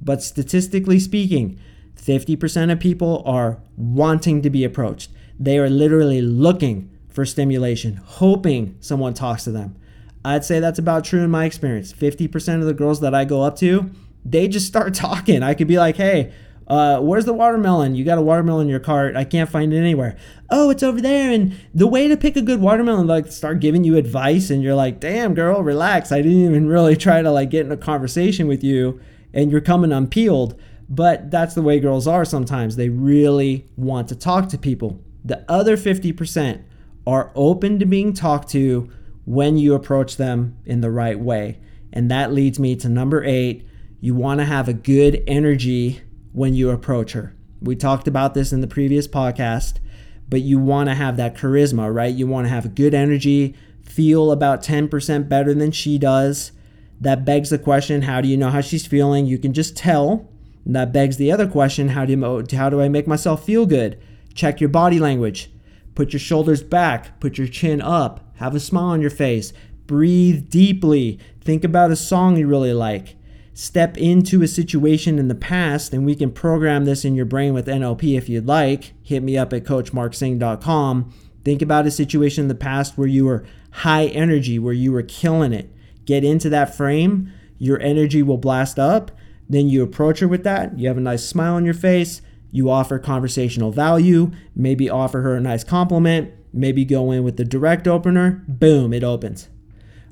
But 0.00 0.22
statistically 0.22 1.00
speaking, 1.00 1.58
50% 1.96 2.70
of 2.70 2.78
people 2.78 3.22
are 3.26 3.60
wanting 3.76 4.42
to 4.42 4.50
be 4.50 4.62
approached. 4.62 5.10
They 5.40 5.58
are 5.58 5.70
literally 5.70 6.22
looking 6.22 6.90
for 7.08 7.24
stimulation, 7.24 7.96
hoping 7.96 8.76
someone 8.80 9.14
talks 9.14 9.44
to 9.44 9.50
them. 9.50 9.76
I'd 10.24 10.44
say 10.44 10.60
that's 10.60 10.78
about 10.78 11.04
true 11.04 11.22
in 11.22 11.30
my 11.30 11.44
experience. 11.44 11.92
50% 11.92 12.60
of 12.60 12.66
the 12.66 12.74
girls 12.74 13.00
that 13.00 13.14
I 13.14 13.24
go 13.24 13.42
up 13.42 13.56
to, 13.56 13.90
they 14.24 14.48
just 14.48 14.66
start 14.66 14.94
talking. 14.94 15.42
I 15.42 15.54
could 15.54 15.68
be 15.68 15.78
like, 15.78 15.96
hey, 15.96 16.32
uh, 16.66 16.98
where's 17.00 17.24
the 17.24 17.32
watermelon? 17.32 17.94
You 17.94 18.04
got 18.04 18.18
a 18.18 18.22
watermelon 18.22 18.66
in 18.66 18.70
your 18.70 18.80
cart. 18.80 19.14
I 19.14 19.24
can't 19.24 19.48
find 19.48 19.72
it 19.72 19.78
anywhere. 19.78 20.16
Oh, 20.50 20.70
it's 20.70 20.82
over 20.82 21.00
there. 21.00 21.30
And 21.30 21.56
the 21.72 21.86
way 21.86 22.08
to 22.08 22.16
pick 22.16 22.36
a 22.36 22.42
good 22.42 22.60
watermelon, 22.60 23.06
like 23.06 23.30
start 23.30 23.60
giving 23.60 23.84
you 23.84 23.96
advice, 23.96 24.50
and 24.50 24.62
you're 24.62 24.74
like, 24.74 24.98
damn, 24.98 25.34
girl, 25.34 25.62
relax. 25.62 26.10
I 26.10 26.22
didn't 26.22 26.44
even 26.44 26.68
really 26.68 26.96
try 26.96 27.22
to 27.22 27.30
like 27.30 27.50
get 27.50 27.66
in 27.66 27.72
a 27.72 27.76
conversation 27.76 28.48
with 28.48 28.64
you, 28.64 29.00
and 29.32 29.50
you're 29.50 29.60
coming 29.60 29.92
unpeeled. 29.92 30.60
But 30.88 31.30
that's 31.30 31.54
the 31.54 31.62
way 31.62 31.80
girls 31.80 32.06
are 32.06 32.24
sometimes. 32.24 32.76
They 32.76 32.88
really 32.88 33.66
want 33.76 34.08
to 34.08 34.16
talk 34.16 34.48
to 34.50 34.58
people. 34.58 35.00
The 35.24 35.44
other 35.48 35.76
50% 35.76 36.62
are 37.06 37.32
open 37.34 37.78
to 37.78 37.86
being 37.86 38.12
talked 38.12 38.48
to 38.50 38.88
when 39.24 39.58
you 39.58 39.74
approach 39.74 40.16
them 40.16 40.56
in 40.64 40.80
the 40.80 40.90
right 40.90 41.18
way. 41.18 41.58
And 41.92 42.10
that 42.10 42.32
leads 42.32 42.58
me 42.58 42.76
to 42.76 42.88
number 42.88 43.24
eight. 43.24 43.66
You 44.00 44.14
want 44.14 44.38
to 44.38 44.44
have 44.44 44.68
a 44.68 44.72
good 44.72 45.22
energy 45.26 46.02
when 46.36 46.52
you 46.52 46.68
approach 46.68 47.12
her. 47.12 47.34
We 47.62 47.76
talked 47.76 48.06
about 48.06 48.34
this 48.34 48.52
in 48.52 48.60
the 48.60 48.66
previous 48.66 49.08
podcast, 49.08 49.78
but 50.28 50.42
you 50.42 50.58
want 50.58 50.90
to 50.90 50.94
have 50.94 51.16
that 51.16 51.34
charisma, 51.34 51.92
right? 51.92 52.14
You 52.14 52.26
want 52.26 52.44
to 52.44 52.50
have 52.50 52.74
good 52.74 52.92
energy, 52.92 53.54
feel 53.82 54.30
about 54.30 54.62
10% 54.62 55.30
better 55.30 55.54
than 55.54 55.72
she 55.72 55.96
does. 55.96 56.52
That 57.00 57.24
begs 57.24 57.48
the 57.48 57.58
question 57.58 58.02
how 58.02 58.20
do 58.20 58.28
you 58.28 58.36
know 58.36 58.50
how 58.50 58.60
she's 58.60 58.86
feeling? 58.86 59.24
You 59.24 59.38
can 59.38 59.54
just 59.54 59.78
tell. 59.78 60.28
And 60.66 60.76
that 60.76 60.92
begs 60.92 61.16
the 61.16 61.32
other 61.32 61.46
question 61.46 61.88
how 61.88 62.04
do, 62.04 62.12
you, 62.12 62.44
how 62.54 62.68
do 62.68 62.82
I 62.82 62.88
make 62.90 63.06
myself 63.06 63.46
feel 63.46 63.64
good? 63.64 63.98
Check 64.34 64.60
your 64.60 64.68
body 64.68 65.00
language. 65.00 65.50
Put 65.94 66.12
your 66.12 66.20
shoulders 66.20 66.62
back, 66.62 67.18
put 67.18 67.38
your 67.38 67.48
chin 67.48 67.80
up, 67.80 68.30
have 68.36 68.54
a 68.54 68.60
smile 68.60 68.90
on 68.90 69.00
your 69.00 69.08
face, 69.08 69.54
breathe 69.86 70.50
deeply, 70.50 71.18
think 71.40 71.64
about 71.64 71.90
a 71.90 71.96
song 71.96 72.36
you 72.36 72.46
really 72.46 72.74
like. 72.74 73.15
Step 73.58 73.96
into 73.96 74.42
a 74.42 74.46
situation 74.46 75.18
in 75.18 75.28
the 75.28 75.34
past, 75.34 75.94
and 75.94 76.04
we 76.04 76.14
can 76.14 76.30
program 76.30 76.84
this 76.84 77.06
in 77.06 77.14
your 77.14 77.24
brain 77.24 77.54
with 77.54 77.66
NLP 77.66 78.14
if 78.14 78.28
you'd 78.28 78.44
like. 78.44 78.92
Hit 79.02 79.22
me 79.22 79.38
up 79.38 79.50
at 79.54 79.64
coachmarksing.com. 79.64 81.14
Think 81.42 81.62
about 81.62 81.86
a 81.86 81.90
situation 81.90 82.42
in 82.42 82.48
the 82.48 82.54
past 82.54 82.98
where 82.98 83.08
you 83.08 83.24
were 83.24 83.46
high 83.70 84.08
energy, 84.08 84.58
where 84.58 84.74
you 84.74 84.92
were 84.92 85.02
killing 85.02 85.54
it. 85.54 85.74
Get 86.04 86.22
into 86.22 86.50
that 86.50 86.76
frame, 86.76 87.32
your 87.56 87.80
energy 87.80 88.22
will 88.22 88.36
blast 88.36 88.78
up. 88.78 89.10
Then 89.48 89.70
you 89.70 89.82
approach 89.82 90.18
her 90.18 90.28
with 90.28 90.44
that. 90.44 90.78
You 90.78 90.88
have 90.88 90.98
a 90.98 91.00
nice 91.00 91.24
smile 91.24 91.54
on 91.54 91.64
your 91.64 91.72
face. 91.72 92.20
You 92.50 92.68
offer 92.68 92.98
conversational 92.98 93.70
value, 93.70 94.32
maybe 94.54 94.90
offer 94.90 95.22
her 95.22 95.34
a 95.34 95.40
nice 95.40 95.64
compliment, 95.64 96.30
maybe 96.52 96.84
go 96.84 97.10
in 97.10 97.24
with 97.24 97.38
the 97.38 97.44
direct 97.46 97.88
opener. 97.88 98.44
Boom, 98.46 98.92
it 98.92 99.02
opens. 99.02 99.48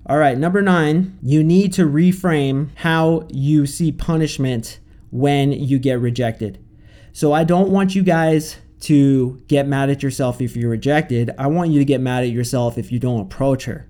All 0.06 0.18
right, 0.18 0.36
number 0.36 0.60
nine, 0.60 1.18
you 1.22 1.42
need 1.42 1.72
to 1.74 1.88
reframe 1.88 2.68
how 2.76 3.26
you 3.30 3.64
see 3.64 3.90
punishment 3.90 4.78
when 5.10 5.52
you 5.52 5.78
get 5.78 5.98
rejected. 5.98 6.62
So 7.14 7.32
I 7.32 7.44
don't 7.44 7.70
want 7.70 7.94
you 7.94 8.02
guys 8.02 8.58
to 8.80 9.40
get 9.48 9.66
mad 9.66 9.88
at 9.88 10.02
yourself 10.02 10.42
if 10.42 10.56
you're 10.56 10.68
rejected. 10.68 11.30
I 11.38 11.46
want 11.46 11.70
you 11.70 11.78
to 11.78 11.86
get 11.86 12.02
mad 12.02 12.22
at 12.22 12.30
yourself 12.30 12.76
if 12.76 12.92
you 12.92 12.98
don't 12.98 13.22
approach 13.22 13.64
her. 13.64 13.88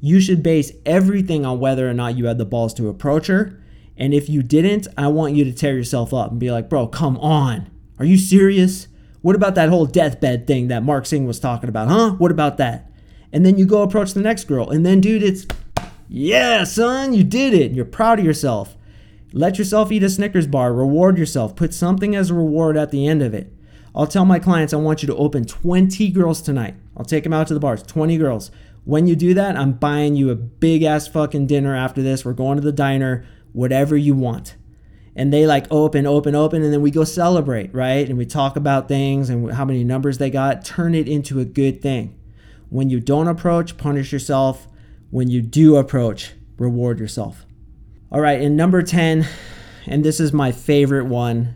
You 0.00 0.20
should 0.20 0.42
base 0.42 0.72
everything 0.86 1.44
on 1.44 1.60
whether 1.60 1.86
or 1.86 1.92
not 1.92 2.16
you 2.16 2.24
had 2.26 2.38
the 2.38 2.46
balls 2.46 2.72
to 2.74 2.88
approach 2.88 3.26
her. 3.26 3.62
And 3.98 4.14
if 4.14 4.30
you 4.30 4.42
didn't, 4.42 4.88
I 4.96 5.08
want 5.08 5.34
you 5.34 5.44
to 5.44 5.52
tear 5.52 5.74
yourself 5.74 6.14
up 6.14 6.30
and 6.30 6.40
be 6.40 6.50
like, 6.50 6.70
bro, 6.70 6.86
come 6.86 7.18
on. 7.18 7.70
Are 7.98 8.06
you 8.06 8.16
serious? 8.16 8.88
What 9.20 9.36
about 9.36 9.54
that 9.56 9.68
whole 9.68 9.84
deathbed 9.84 10.46
thing 10.46 10.68
that 10.68 10.82
Mark 10.82 11.04
Sing 11.04 11.26
was 11.26 11.38
talking 11.38 11.68
about, 11.68 11.88
huh? 11.88 12.12
What 12.12 12.30
about 12.30 12.56
that? 12.56 12.91
And 13.32 13.46
then 13.46 13.56
you 13.56 13.66
go 13.66 13.82
approach 13.82 14.12
the 14.12 14.20
next 14.20 14.44
girl. 14.44 14.70
And 14.70 14.84
then, 14.84 15.00
dude, 15.00 15.22
it's, 15.22 15.46
yeah, 16.08 16.64
son, 16.64 17.14
you 17.14 17.24
did 17.24 17.54
it. 17.54 17.72
You're 17.72 17.84
proud 17.84 18.18
of 18.18 18.24
yourself. 18.24 18.76
Let 19.32 19.58
yourself 19.58 19.90
eat 19.90 20.02
a 20.02 20.10
Snickers 20.10 20.46
bar. 20.46 20.74
Reward 20.74 21.16
yourself. 21.16 21.56
Put 21.56 21.72
something 21.72 22.14
as 22.14 22.30
a 22.30 22.34
reward 22.34 22.76
at 22.76 22.90
the 22.90 23.06
end 23.06 23.22
of 23.22 23.32
it. 23.32 23.52
I'll 23.94 24.06
tell 24.06 24.24
my 24.24 24.38
clients 24.38 24.74
I 24.74 24.76
want 24.76 25.02
you 25.02 25.06
to 25.06 25.16
open 25.16 25.44
20 25.44 26.10
girls 26.10 26.42
tonight. 26.42 26.74
I'll 26.96 27.04
take 27.04 27.24
them 27.24 27.32
out 27.32 27.46
to 27.46 27.54
the 27.54 27.60
bars, 27.60 27.82
20 27.82 28.16
girls. 28.18 28.50
When 28.84 29.06
you 29.06 29.16
do 29.16 29.32
that, 29.34 29.56
I'm 29.56 29.72
buying 29.72 30.16
you 30.16 30.30
a 30.30 30.34
big 30.34 30.82
ass 30.82 31.08
fucking 31.08 31.46
dinner 31.46 31.74
after 31.74 32.02
this. 32.02 32.24
We're 32.24 32.32
going 32.32 32.56
to 32.56 32.62
the 32.62 32.72
diner, 32.72 33.24
whatever 33.52 33.96
you 33.96 34.14
want 34.14 34.56
and 35.14 35.32
they 35.32 35.46
like 35.46 35.66
open, 35.70 36.06
open, 36.06 36.34
open, 36.34 36.62
and 36.62 36.72
then 36.72 36.80
we 36.80 36.90
go 36.90 37.04
celebrate, 37.04 37.74
right? 37.74 38.08
And 38.08 38.16
we 38.16 38.24
talk 38.24 38.56
about 38.56 38.88
things 38.88 39.28
and 39.28 39.52
how 39.52 39.64
many 39.64 39.84
numbers 39.84 40.18
they 40.18 40.30
got, 40.30 40.64
turn 40.64 40.94
it 40.94 41.06
into 41.06 41.38
a 41.38 41.44
good 41.44 41.82
thing. 41.82 42.18
When 42.72 42.88
you 42.88 43.00
don't 43.00 43.28
approach, 43.28 43.76
punish 43.76 44.14
yourself. 44.14 44.66
When 45.10 45.28
you 45.28 45.42
do 45.42 45.76
approach, 45.76 46.32
reward 46.56 46.98
yourself. 46.98 47.44
All 48.10 48.22
right, 48.22 48.40
and 48.40 48.56
number 48.56 48.80
10, 48.80 49.28
and 49.84 50.02
this 50.02 50.18
is 50.18 50.32
my 50.32 50.52
favorite 50.52 51.04
one, 51.04 51.54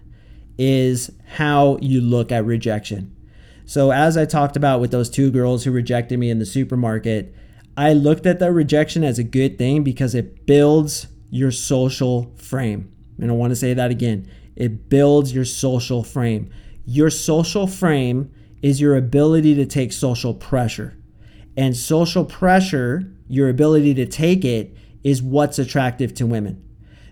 is 0.59 1.11
how 1.26 1.79
you 1.81 2.02
look 2.02 2.31
at 2.31 2.44
rejection. 2.44 3.16
So, 3.64 3.92
as 3.92 4.18
I 4.18 4.26
talked 4.26 4.59
about 4.59 4.83
with 4.83 4.90
those 4.90 5.09
two 5.09 5.31
girls 5.31 5.64
who 5.64 5.70
rejected 5.70 6.18
me 6.18 6.29
in 6.29 6.38
the 6.38 6.44
supermarket, 6.44 7.35
I 7.79 7.94
looked 7.94 8.26
at 8.26 8.38
the 8.38 8.52
rejection 8.52 9.02
as 9.02 9.18
a 9.18 9.24
good 9.24 9.57
thing 9.57 9.83
because 9.83 10.14
it 10.14 10.44
builds 10.44 11.07
your 11.31 11.50
social 11.50 12.35
frame. 12.37 12.94
And 13.18 13.31
I 13.31 13.35
want 13.35 13.52
to 13.52 13.57
say 13.57 13.72
that 13.72 13.90
again 13.90 14.31
it 14.55 14.90
builds 14.90 15.33
your 15.33 15.46
social 15.46 16.02
frame. 16.02 16.50
Your 16.85 17.09
social 17.09 17.66
frame 17.66 18.35
is 18.61 18.83
your 18.83 18.96
ability 18.96 19.55
to 19.55 19.64
take 19.64 19.94
social 19.94 20.35
pressure. 20.35 20.94
And 21.57 21.77
social 21.77 22.25
pressure, 22.25 23.11
your 23.29 23.49
ability 23.49 23.95
to 23.95 24.07
take 24.07 24.45
it, 24.45 24.77
is 25.03 25.23
what's 25.23 25.59
attractive 25.59 26.12
to 26.14 26.27
women. 26.27 26.62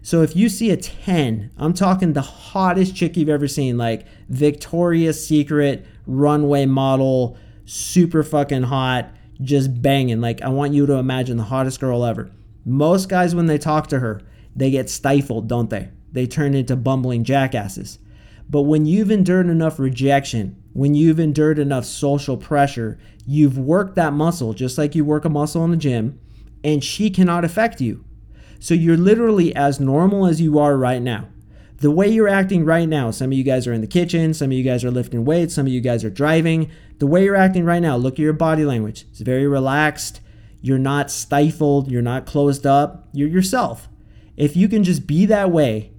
So 0.03 0.21
if 0.21 0.37
you 0.37 0.51
see 0.51 0.71
a 0.71 0.77
10, 0.77 1.51
I'm 1.57 1.73
talking 1.73 2.13
the 2.13 2.21
hottest 2.21 2.95
chick 2.95 3.17
you've 3.17 3.31
ever 3.31 3.49
seen, 3.49 3.79
like 3.79 4.07
Victoria's 4.29 5.27
Secret 5.27 5.87
runway 6.07 6.67
model, 6.67 7.39
super 7.65 8.23
fucking 8.23 8.65
hot, 8.65 9.11
just 9.41 9.81
banging. 9.81 10.21
Like 10.21 10.43
I 10.43 10.49
want 10.49 10.75
you 10.75 10.85
to 10.87 10.95
imagine 10.95 11.39
the 11.39 11.45
hottest 11.45 11.81
girl 11.81 12.05
ever. 12.05 12.31
Most 12.67 13.09
guys, 13.09 13.35
when 13.35 13.47
they 13.47 13.57
talk 13.57 13.87
to 13.89 14.01
her, 14.01 14.21
they 14.55 14.71
get 14.71 14.91
stifled, 14.91 15.49
don't 15.49 15.71
they? 15.71 15.89
They 16.13 16.27
turn 16.27 16.55
into 16.55 16.77
bumbling 16.77 17.25
jackasses. 17.25 17.99
But 18.49 18.63
when 18.63 18.87
you've 18.87 19.11
endured 19.11 19.49
enough 19.49 19.79
rejection, 19.79 20.63
when 20.75 20.95
you've 20.95 21.19
endured 21.19 21.59
enough 21.59 21.85
social 21.85 22.37
pressure, 22.37 22.99
you've 23.27 23.59
worked 23.59 23.97
that 23.97 24.13
muscle 24.13 24.53
just 24.55 24.79
like 24.79 24.95
you 24.95 25.05
work 25.05 25.25
a 25.25 25.29
muscle 25.29 25.65
in 25.65 25.71
the 25.71 25.77
gym, 25.77 26.21
and 26.63 26.83
she 26.83 27.11
cannot 27.11 27.45
affect 27.45 27.81
you. 27.81 28.05
So 28.59 28.75
you're 28.75 28.97
literally 28.97 29.55
as 29.55 29.81
normal 29.81 30.27
as 30.27 30.41
you 30.41 30.59
are 30.59 30.77
right 30.77 31.03
now. 31.03 31.29
The 31.79 31.91
way 31.91 32.09
you're 32.09 32.29
acting 32.29 32.65
right 32.65 32.89
now, 32.89 33.11
some 33.11 33.31
of 33.31 33.37
you 33.37 33.45
guys 33.45 33.67
are 33.67 33.73
in 33.73 33.83
the 33.83 33.87
kitchen, 33.87 34.33
some 34.33 34.47
of 34.47 34.53
you 34.53 34.63
guys 34.63 34.85
are 34.85 34.91
lifting 34.91 35.25
weights, 35.25 35.55
some 35.55 35.67
of 35.67 35.73
you 35.73 35.81
guys 35.81 36.05
are 36.05 36.11
driving. 36.11 36.71
The 36.99 37.07
way 37.07 37.25
you're 37.25 37.37
acting 37.37 37.65
right 37.65 37.83
now, 37.83 37.97
look 37.97 38.15
at 38.15 38.21
your 38.21 38.33
body 38.33 38.65
language. 38.65 39.05
It's 39.11 39.21
very 39.21 39.47
relaxed. 39.47 40.21
You're 40.63 40.79
not 40.79 41.11
stifled, 41.11 41.91
you're 41.91 42.01
not 42.01 42.25
closed 42.25 42.67
up. 42.67 43.09
You're 43.13 43.29
yourself. 43.29 43.89
If 44.37 44.57
you 44.57 44.69
can 44.69 44.83
just 44.83 45.07
be 45.07 45.27
that 45.27 45.51
way 45.51 45.93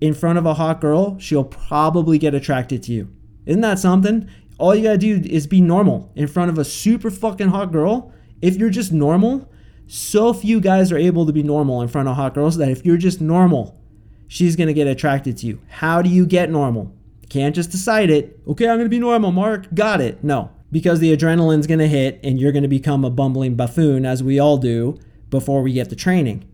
in 0.00 0.12
front 0.12 0.38
of 0.38 0.44
a 0.44 0.54
hot 0.54 0.80
girl, 0.80 1.18
she'll 1.18 1.44
probably 1.44 2.18
get 2.18 2.34
attracted 2.34 2.82
to 2.82 2.92
you. 2.92 3.08
Isn't 3.46 3.62
that 3.62 3.78
something? 3.78 4.28
All 4.60 4.74
you 4.74 4.82
gotta 4.82 4.98
do 4.98 5.22
is 5.24 5.46
be 5.46 5.62
normal 5.62 6.12
in 6.14 6.28
front 6.28 6.50
of 6.50 6.58
a 6.58 6.64
super 6.64 7.10
fucking 7.10 7.48
hot 7.48 7.72
girl. 7.72 8.12
If 8.42 8.56
you're 8.56 8.68
just 8.68 8.92
normal, 8.92 9.50
so 9.86 10.34
few 10.34 10.60
guys 10.60 10.92
are 10.92 10.98
able 10.98 11.24
to 11.24 11.32
be 11.32 11.42
normal 11.42 11.80
in 11.80 11.88
front 11.88 12.08
of 12.08 12.16
hot 12.16 12.34
girls 12.34 12.58
that 12.58 12.68
if 12.70 12.84
you're 12.84 12.98
just 12.98 13.22
normal, 13.22 13.80
she's 14.28 14.56
gonna 14.56 14.74
get 14.74 14.86
attracted 14.86 15.38
to 15.38 15.46
you. 15.46 15.60
How 15.68 16.02
do 16.02 16.10
you 16.10 16.26
get 16.26 16.50
normal? 16.50 16.92
can't 17.30 17.54
just 17.54 17.70
decide 17.70 18.10
it. 18.10 18.38
Okay, 18.46 18.68
I'm 18.68 18.76
gonna 18.76 18.90
be 18.90 18.98
normal, 18.98 19.32
Mark. 19.32 19.72
Got 19.72 20.02
it. 20.02 20.22
No, 20.22 20.50
because 20.70 21.00
the 21.00 21.16
adrenaline's 21.16 21.66
gonna 21.66 21.86
hit 21.86 22.20
and 22.22 22.38
you're 22.38 22.52
gonna 22.52 22.68
become 22.68 23.04
a 23.04 23.10
bumbling 23.10 23.54
buffoon, 23.54 24.04
as 24.04 24.22
we 24.22 24.38
all 24.38 24.58
do, 24.58 24.98
before 25.30 25.62
we 25.62 25.72
get 25.72 25.88
to 25.88 25.96
training. 25.96 26.44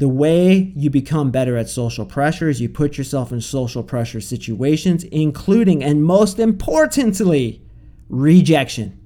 The 0.00 0.08
way 0.08 0.72
you 0.74 0.88
become 0.88 1.30
better 1.30 1.58
at 1.58 1.68
social 1.68 2.06
pressure 2.06 2.48
is 2.48 2.58
you 2.58 2.70
put 2.70 2.96
yourself 2.96 3.32
in 3.32 3.42
social 3.42 3.82
pressure 3.82 4.22
situations, 4.22 5.04
including 5.04 5.84
and 5.84 6.02
most 6.02 6.38
importantly, 6.38 7.60
rejection. 8.08 8.98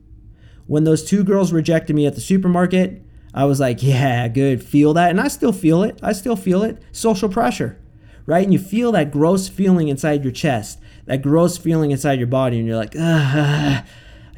When 0.68 0.84
those 0.84 1.02
two 1.02 1.24
girls 1.24 1.52
rejected 1.52 1.96
me 1.96 2.06
at 2.06 2.14
the 2.14 2.20
supermarket, 2.20 3.02
I 3.34 3.44
was 3.44 3.58
like, 3.58 3.82
yeah, 3.82 4.28
good, 4.28 4.62
feel 4.62 4.94
that. 4.94 5.10
And 5.10 5.20
I 5.20 5.26
still 5.26 5.52
feel 5.52 5.82
it. 5.82 5.98
I 6.00 6.12
still 6.12 6.36
feel 6.36 6.62
it. 6.62 6.80
Social 6.92 7.28
pressure, 7.28 7.76
right? 8.24 8.44
And 8.44 8.52
you 8.52 8.60
feel 8.60 8.92
that 8.92 9.10
gross 9.10 9.48
feeling 9.48 9.88
inside 9.88 10.22
your 10.22 10.32
chest, 10.32 10.78
that 11.06 11.22
gross 11.22 11.58
feeling 11.58 11.90
inside 11.90 12.20
your 12.20 12.28
body, 12.28 12.56
and 12.56 12.68
you're 12.68 12.76
like, 12.76 12.94
I 12.96 13.82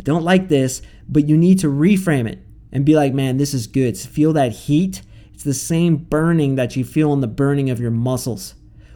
don't 0.03 0.25
like 0.25 0.49
this, 0.49 0.81
but 1.07 1.29
you 1.29 1.37
need 1.37 1.59
to 1.59 1.67
reframe 1.67 2.27
it 2.27 2.39
and 2.73 2.87
be 2.87 2.97
like, 2.97 3.13
man, 3.13 3.37
this 3.37 3.53
is 3.53 3.67
good. 3.67 3.99
So 3.99 4.09
Feel 4.09 4.33
that 4.33 4.53
heat 4.53 5.03
it's 5.37 5.45
the 5.45 5.53
same 5.53 5.97
burning 5.97 6.55
that 6.55 6.77
you 6.77 6.83
feel 6.83 7.13
in 7.13 7.21
the 7.21 7.27
burning 7.27 7.69
of 7.69 7.79
your 7.79 7.91
muscles. 7.91 8.55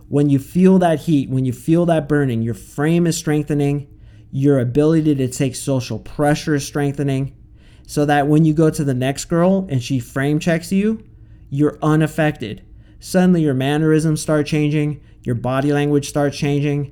When 0.08 0.30
you 0.30 0.38
feel 0.38 0.78
that 0.78 1.00
heat, 1.00 1.28
when 1.28 1.44
you 1.44 1.52
feel 1.52 1.84
that 1.84 2.08
burning, 2.08 2.40
your 2.40 2.54
frame 2.54 3.06
is 3.06 3.18
strengthening, 3.18 3.94
your 4.32 4.58
ability 4.58 5.14
to 5.16 5.28
take 5.28 5.54
social 5.54 5.98
pressure 5.98 6.54
is 6.54 6.66
strengthening, 6.66 7.36
so 7.86 8.06
that 8.06 8.26
when 8.26 8.46
you 8.46 8.54
go 8.54 8.70
to 8.70 8.82
the 8.82 8.94
next 8.94 9.26
girl 9.26 9.66
and 9.68 9.82
she 9.82 10.00
frame 10.00 10.38
checks 10.38 10.72
you, 10.72 11.04
you're 11.50 11.78
unaffected. 11.82 12.64
Suddenly 13.00 13.42
your 13.42 13.52
mannerisms 13.52 14.22
start 14.22 14.46
changing, 14.46 15.04
your 15.22 15.34
body 15.34 15.74
language 15.74 16.08
starts 16.08 16.38
changing, 16.38 16.90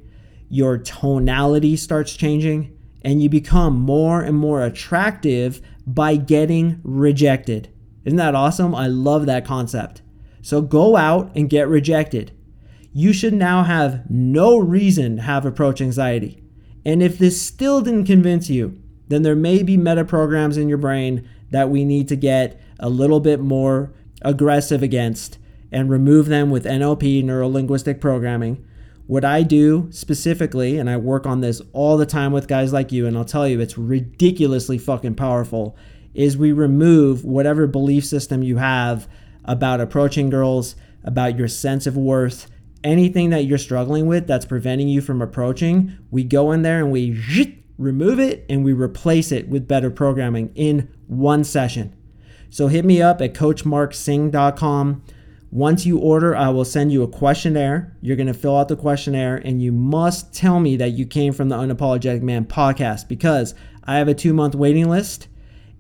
your 0.51 0.77
tonality 0.77 1.75
starts 1.75 2.15
changing, 2.15 2.77
and 3.01 3.23
you 3.23 3.31
become 3.31 3.81
more 3.81 4.21
and 4.21 4.37
more 4.37 4.63
attractive 4.63 5.63
by 5.87 6.17
getting 6.17 6.83
rejected. 6.83 7.71
Isn't 8.09 8.17
that 8.17 8.35
awesome? 8.35 8.75
I 8.75 8.87
love 8.87 9.27
that 9.27 9.45
concept. 9.45 10.01
So 10.41 10.63
go 10.63 10.97
out 10.97 11.31
and 11.35 11.51
get 11.51 11.69
rejected. 11.69 12.33
You 12.91 13.13
should 13.13 13.35
now 13.35 13.65
have 13.65 14.09
no 14.09 14.57
reason 14.57 15.17
to 15.17 15.23
have 15.23 15.45
approach 15.45 15.83
anxiety. 15.83 16.43
And 16.87 17.03
if 17.03 17.19
this 17.19 17.43
still 17.43 17.83
didn't 17.83 18.07
convince 18.07 18.49
you, 18.49 18.81
then 19.09 19.25
there 19.25 19.37
may 19.37 19.63
be 19.63 19.77
meta 19.77 20.07
programs 20.07 20.57
in 20.57 20.71
your 20.71 20.79
brain 20.79 21.29
that 21.51 21.69
we 21.69 21.85
need 21.85 22.09
to 22.09 22.17
get 22.17 22.59
a 22.81 22.89
little 22.89 23.21
bit 23.21 23.41
more 23.41 23.93
aggressive 24.23 24.83
against 24.83 25.37
and 25.71 25.91
remove 25.91 26.29
them 26.29 26.49
with 26.49 26.65
NLP, 26.65 27.23
neuro 27.23 27.47
linguistic 27.47 28.01
programming. 28.01 28.65
What 29.07 29.23
I 29.23 29.43
do 29.43 29.89
specifically, 29.91 30.79
and 30.79 30.89
I 30.89 30.97
work 30.97 31.27
on 31.27 31.43
this 31.43 31.61
all 31.75 31.99
the 31.99 32.07
time 32.07 32.33
with 32.33 32.49
guys 32.49 32.73
like 32.73 32.91
you, 32.91 33.07
and 33.07 33.19
I'll 33.19 33.27
tell 33.27 33.47
you 33.47 33.61
it's 33.61 33.77
ridiculously 33.77 34.79
fucking 34.79 35.17
powerful, 35.17 35.77
is 36.19 36.37
we 36.37 36.51
remove 36.51 37.25
whatever 37.25 37.69
belief 37.69 38.05
system 38.05 38.43
you 38.43 38.57
have 38.57 39.09
about 39.45 39.81
approaching 39.81 40.29
girls, 40.29 40.75
about 41.05 41.39
your 41.39 41.47
sense 41.47 41.87
of 41.87 41.97
worth, 41.97 42.51
anything 42.83 43.31
that 43.31 43.45
you're 43.45 43.57
struggling 43.57 44.09
with 44.09 44.27
that's 44.27 44.45
preventing 44.45 44.89
you 44.89 45.01
from 45.01 45.23
approaching. 45.23 45.97
We 46.11 46.25
go 46.25 46.51
in 46.51 46.63
there 46.63 46.81
and 46.81 46.91
we 46.91 47.57
remove 47.79 48.19
it 48.19 48.45
and 48.49 48.65
we 48.65 48.73
replace 48.73 49.31
it 49.31 49.49
with 49.49 49.69
better 49.69 49.93
programming 49.93 50.51
in 50.57 50.93
one 51.07 51.45
session. 51.45 51.95
So 52.51 52.67
hit 52.67 52.85
me 52.85 53.01
up 53.01 53.21
at 53.23 53.33
coachmarksing.com. 53.35 55.05
Once 55.53 55.87
you 55.87 55.99
order, 55.99 56.35
I 56.35 56.49
will 56.49 56.65
send 56.65 56.91
you 56.91 57.05
a 57.05 57.09
questionnaire. 57.09 57.97
You're 58.03 58.17
going 58.17 58.27
to 58.27 58.35
fill 58.35 58.59
out 58.59 58.67
the 58.67 58.77
questionnaire 58.77 59.37
and 59.37 59.63
you 59.63 59.71
must 59.71 60.35
tell 60.35 60.59
me 60.59 60.77
that 60.79 60.91
you 60.91 61.07
came 61.07 61.33
from 61.33 61.49
the 61.49 61.57
Unapologetic 61.57 62.23
Man 62.23 62.45
podcast 62.45 63.07
because 63.07 63.55
I 63.85 63.99
have 63.99 64.09
a 64.09 64.15
two 64.15 64.35
month 64.35 64.57
waiting 64.57 64.89
list 64.89 65.29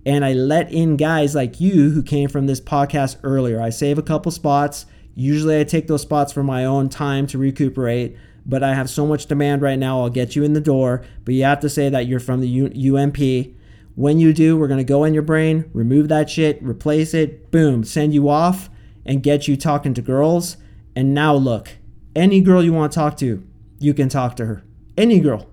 and 0.08 0.24
I 0.24 0.32
let 0.32 0.72
in 0.72 0.96
guys 0.96 1.34
like 1.34 1.60
you 1.60 1.90
who 1.90 2.02
came 2.02 2.30
from 2.30 2.46
this 2.46 2.62
podcast 2.62 3.18
earlier. 3.22 3.60
I 3.60 3.68
save 3.68 3.98
a 3.98 4.02
couple 4.02 4.32
spots. 4.32 4.86
Usually 5.14 5.60
I 5.60 5.64
take 5.64 5.86
those 5.86 6.00
spots 6.00 6.32
for 6.32 6.42
my 6.42 6.64
own 6.64 6.88
time 6.88 7.26
to 7.26 7.36
recuperate, 7.36 8.16
but 8.46 8.62
I 8.62 8.72
have 8.72 8.88
so 8.88 9.04
much 9.04 9.26
demand 9.26 9.60
right 9.60 9.78
now, 9.78 10.00
I'll 10.00 10.08
get 10.08 10.34
you 10.34 10.44
in 10.44 10.54
the 10.54 10.62
door. 10.62 11.04
But 11.26 11.34
you 11.34 11.44
have 11.44 11.60
to 11.60 11.68
say 11.68 11.90
that 11.90 12.06
you're 12.06 12.20
from 12.20 12.40
the 12.40 12.48
U- 12.48 12.96
UMP. 12.96 13.54
When 13.96 14.18
you 14.18 14.32
do, 14.32 14.56
we're 14.56 14.66
going 14.66 14.78
to 14.78 14.84
go 14.84 15.04
in 15.04 15.12
your 15.12 15.22
brain, 15.22 15.68
remove 15.74 16.08
that 16.08 16.30
shit, 16.30 16.58
replace 16.62 17.12
it, 17.12 17.50
boom, 17.50 17.84
send 17.84 18.14
you 18.14 18.30
off 18.30 18.70
and 19.04 19.22
get 19.22 19.46
you 19.46 19.58
talking 19.58 19.92
to 19.92 20.00
girls. 20.00 20.56
And 20.96 21.12
now 21.12 21.34
look, 21.34 21.72
any 22.16 22.40
girl 22.40 22.64
you 22.64 22.72
want 22.72 22.92
to 22.92 22.98
talk 22.98 23.18
to, 23.18 23.46
you 23.78 23.92
can 23.92 24.08
talk 24.08 24.36
to 24.36 24.46
her. 24.46 24.64
Any 24.96 25.20
girl. 25.20 25.50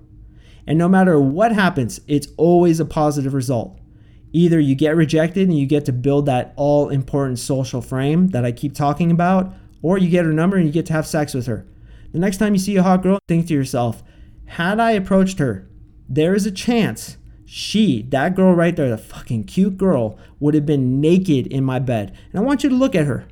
And 0.65 0.77
no 0.77 0.87
matter 0.87 1.19
what 1.19 1.51
happens, 1.51 1.99
it's 2.07 2.29
always 2.37 2.79
a 2.79 2.85
positive 2.85 3.33
result. 3.33 3.77
Either 4.31 4.59
you 4.59 4.75
get 4.75 4.95
rejected 4.95 5.47
and 5.47 5.57
you 5.57 5.65
get 5.65 5.85
to 5.85 5.93
build 5.93 6.25
that 6.25 6.53
all 6.55 6.89
important 6.89 7.39
social 7.39 7.81
frame 7.81 8.29
that 8.29 8.45
I 8.45 8.51
keep 8.51 8.73
talking 8.73 9.11
about, 9.11 9.53
or 9.81 9.97
you 9.97 10.09
get 10.09 10.25
her 10.25 10.33
number 10.33 10.57
and 10.57 10.65
you 10.65 10.71
get 10.71 10.85
to 10.87 10.93
have 10.93 11.07
sex 11.07 11.33
with 11.33 11.45
her. 11.47 11.65
The 12.11 12.19
next 12.19 12.37
time 12.37 12.53
you 12.53 12.59
see 12.59 12.75
a 12.75 12.83
hot 12.83 13.03
girl, 13.03 13.19
think 13.27 13.47
to 13.47 13.53
yourself, 13.53 14.03
had 14.45 14.79
I 14.79 14.91
approached 14.91 15.39
her, 15.39 15.69
there 16.07 16.35
is 16.35 16.45
a 16.45 16.51
chance 16.51 17.17
she, 17.45 18.01
that 18.09 18.35
girl 18.35 18.53
right 18.53 18.75
there, 18.75 18.89
the 18.89 18.97
fucking 18.97 19.45
cute 19.45 19.77
girl, 19.77 20.17
would 20.39 20.55
have 20.55 20.65
been 20.65 20.99
naked 20.99 21.47
in 21.47 21.63
my 21.63 21.79
bed. 21.79 22.17
And 22.31 22.39
I 22.39 22.43
want 22.43 22.63
you 22.63 22.69
to 22.69 22.75
look 22.75 22.95
at 22.95 23.05
her. 23.05 23.27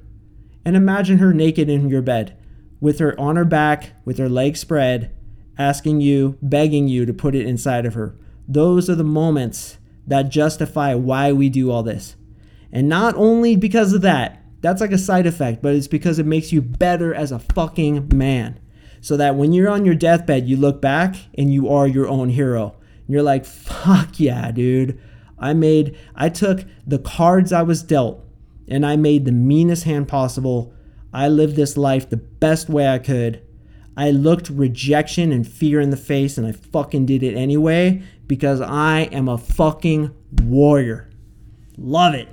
And 0.64 0.76
imagine 0.76 1.18
her 1.18 1.34
naked 1.34 1.70
in 1.70 1.90
your 1.90 2.02
bed, 2.02 2.38
with 2.80 3.00
her 3.00 3.20
on 3.20 3.36
her 3.36 3.46
back, 3.46 3.94
with 4.06 4.18
her 4.18 4.30
legs 4.30 4.60
spread, 4.60 5.14
asking 5.58 6.02
you, 6.02 6.38
begging 6.42 6.88
you 6.88 7.06
to 7.06 7.14
put 7.14 7.36
it 7.36 7.46
inside 7.46 7.86
of 7.86 7.96
her. 7.96 8.16
Those 8.48 8.90
are 8.90 8.96
the 8.96 9.04
moments 9.04 9.78
that 10.08 10.30
justify 10.30 10.94
why 10.94 11.32
we 11.32 11.50
do 11.50 11.72
all 11.72 11.84
this. 11.84 12.16
And 12.72 12.90
not 12.90 13.16
only 13.16 13.56
because 13.56 13.94
of 13.94 14.02
that, 14.02 14.44
that's 14.62 14.82
like 14.82 14.92
a 14.92 14.98
side 14.98 15.28
effect, 15.28 15.62
but 15.62 15.76
it's 15.76 15.88
because 15.88 16.20
it 16.20 16.26
makes 16.26 16.52
you 16.52 16.62
better 16.62 17.14
as 17.14 17.32
a 17.32 17.40
fucking 17.40 18.10
man. 18.14 18.60
So 19.02 19.18
that 19.18 19.36
when 19.36 19.52
you're 19.52 19.70
on 19.70 19.86
your 19.86 19.96
deathbed, 19.96 20.48
you 20.48 20.56
look 20.56 20.82
back 20.82 21.16
and 21.38 21.54
you 21.54 21.70
are 21.70 21.86
your 21.86 22.08
own 22.08 22.30
hero. 22.30 22.76
And 23.06 23.10
you're 23.10 23.22
like, 23.22 23.46
fuck 23.46 24.20
yeah, 24.20 24.50
dude. 24.52 24.98
I 25.38 25.54
made, 25.54 25.98
I 26.16 26.30
took 26.30 26.64
the 26.88 27.00
cards 27.00 27.52
I 27.52 27.64
was 27.64 27.84
dealt 27.84 28.26
and 28.68 28.86
I 28.86 28.96
made 28.96 29.26
the 29.26 29.34
meanest 29.34 29.84
hand 29.84 30.08
possible. 30.08 30.74
I 31.12 31.28
lived 31.28 31.58
this 31.58 31.76
life 31.76 32.10
the 32.10 32.18
best 32.18 32.70
way 32.70 32.88
I 32.88 32.98
could. 32.98 33.42
I 33.96 34.12
looked 34.12 34.50
rejection 34.50 35.32
and 35.32 35.48
fear 35.48 35.80
in 35.80 35.90
the 35.90 35.98
face 35.98 36.38
and 36.38 36.48
I 36.48 36.52
fucking 36.52 37.06
did 37.06 37.24
it 37.24 37.36
anyway 37.36 38.04
because 38.28 38.62
I 38.62 39.02
am 39.12 39.28
a 39.28 39.38
fucking 39.38 40.14
warrior. 40.44 41.10
Love 41.78 42.14
it. 42.14 42.30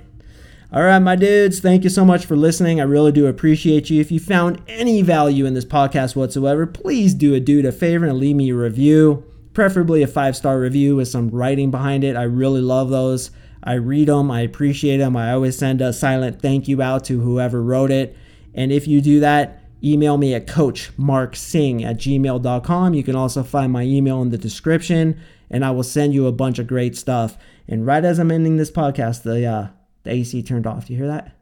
All 0.73 0.83
right, 0.83 0.99
my 0.99 1.17
dudes, 1.17 1.59
thank 1.59 1.83
you 1.83 1.89
so 1.89 2.05
much 2.05 2.25
for 2.25 2.37
listening. 2.37 2.79
I 2.79 2.85
really 2.85 3.11
do 3.11 3.27
appreciate 3.27 3.89
you. 3.89 3.99
If 3.99 4.09
you 4.09 4.21
found 4.21 4.61
any 4.69 5.01
value 5.01 5.45
in 5.45 5.53
this 5.53 5.65
podcast 5.65 6.15
whatsoever, 6.15 6.65
please 6.65 7.13
do 7.13 7.33
a 7.33 7.41
dude 7.41 7.65
a 7.65 7.73
favor 7.73 8.05
and 8.05 8.17
leave 8.17 8.37
me 8.37 8.51
a 8.51 8.55
review, 8.55 9.25
preferably 9.53 10.01
a 10.01 10.07
five 10.07 10.37
star 10.37 10.59
review 10.59 10.95
with 10.95 11.09
some 11.09 11.29
writing 11.29 11.71
behind 11.71 12.05
it. 12.05 12.15
I 12.15 12.23
really 12.23 12.61
love 12.61 12.89
those. 12.89 13.31
I 13.61 13.73
read 13.73 14.07
them, 14.07 14.31
I 14.31 14.41
appreciate 14.41 14.97
them. 14.97 15.17
I 15.17 15.33
always 15.33 15.57
send 15.57 15.81
a 15.81 15.91
silent 15.91 16.41
thank 16.41 16.69
you 16.69 16.81
out 16.81 17.03
to 17.05 17.19
whoever 17.19 17.61
wrote 17.61 17.91
it. 17.91 18.15
And 18.55 18.71
if 18.71 18.87
you 18.87 19.01
do 19.01 19.19
that, 19.19 19.60
email 19.83 20.17
me 20.17 20.33
at 20.33 20.47
coachmarksing 20.47 21.83
at 21.83 21.97
gmail.com. 21.97 22.93
You 22.93 23.03
can 23.03 23.15
also 23.15 23.43
find 23.43 23.71
my 23.71 23.83
email 23.83 24.21
in 24.21 24.29
the 24.29 24.37
description, 24.37 25.19
and 25.49 25.65
I 25.65 25.71
will 25.71 25.83
send 25.83 26.13
you 26.13 26.27
a 26.27 26.31
bunch 26.31 26.59
of 26.59 26.67
great 26.67 26.95
stuff. 26.95 27.37
And 27.67 27.85
right 27.85 28.03
as 28.03 28.19
I'm 28.19 28.31
ending 28.31 28.57
this 28.57 28.71
podcast, 28.71 29.23
the, 29.23 29.45
uh, 29.45 29.67
the 30.03 30.11
AC 30.11 30.43
turned 30.43 30.67
off. 30.67 30.87
Do 30.87 30.93
You 30.93 30.99
hear 30.99 31.07
that? 31.07 31.35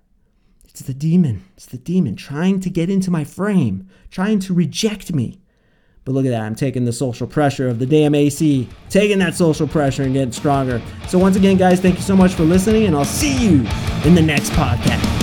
It's 0.68 0.82
the 0.82 0.94
demon. 0.94 1.44
It's 1.58 1.66
the 1.66 1.78
demon 1.78 2.16
trying 2.16 2.60
to 2.62 2.70
get 2.70 2.90
into 2.90 3.12
my 3.12 3.24
frame, 3.24 3.90
trying 4.12 4.40
to 4.40 4.54
reject 4.54 5.14
me. 5.14 5.42
But 6.06 6.14
look 6.14 6.26
at 6.26 6.30
that. 6.30 6.42
I'm 6.42 6.56
taking 6.56 6.86
the 6.86 6.94
social 6.94 7.28
pressure 7.28 7.68
of 7.68 7.80
the 7.80 7.86
damn 7.86 8.16
AC, 8.16 8.70
taking 8.90 9.20
that 9.20 9.36
social 9.36 9.68
pressure 9.68 10.04
and 10.04 10.14
getting 10.14 10.32
stronger. 10.32 10.82
So, 11.08 11.20
once 11.20 11.36
again, 11.36 11.58
guys, 11.58 11.82
thank 11.82 11.96
you 11.96 12.02
so 12.02 12.16
much 12.16 12.34
for 12.34 12.44
listening, 12.44 12.86
and 12.86 12.96
I'll 12.96 13.06
see 13.06 13.38
you 13.38 13.68
in 14.06 14.16
the 14.16 14.22
next 14.22 14.52
podcast. 14.52 15.19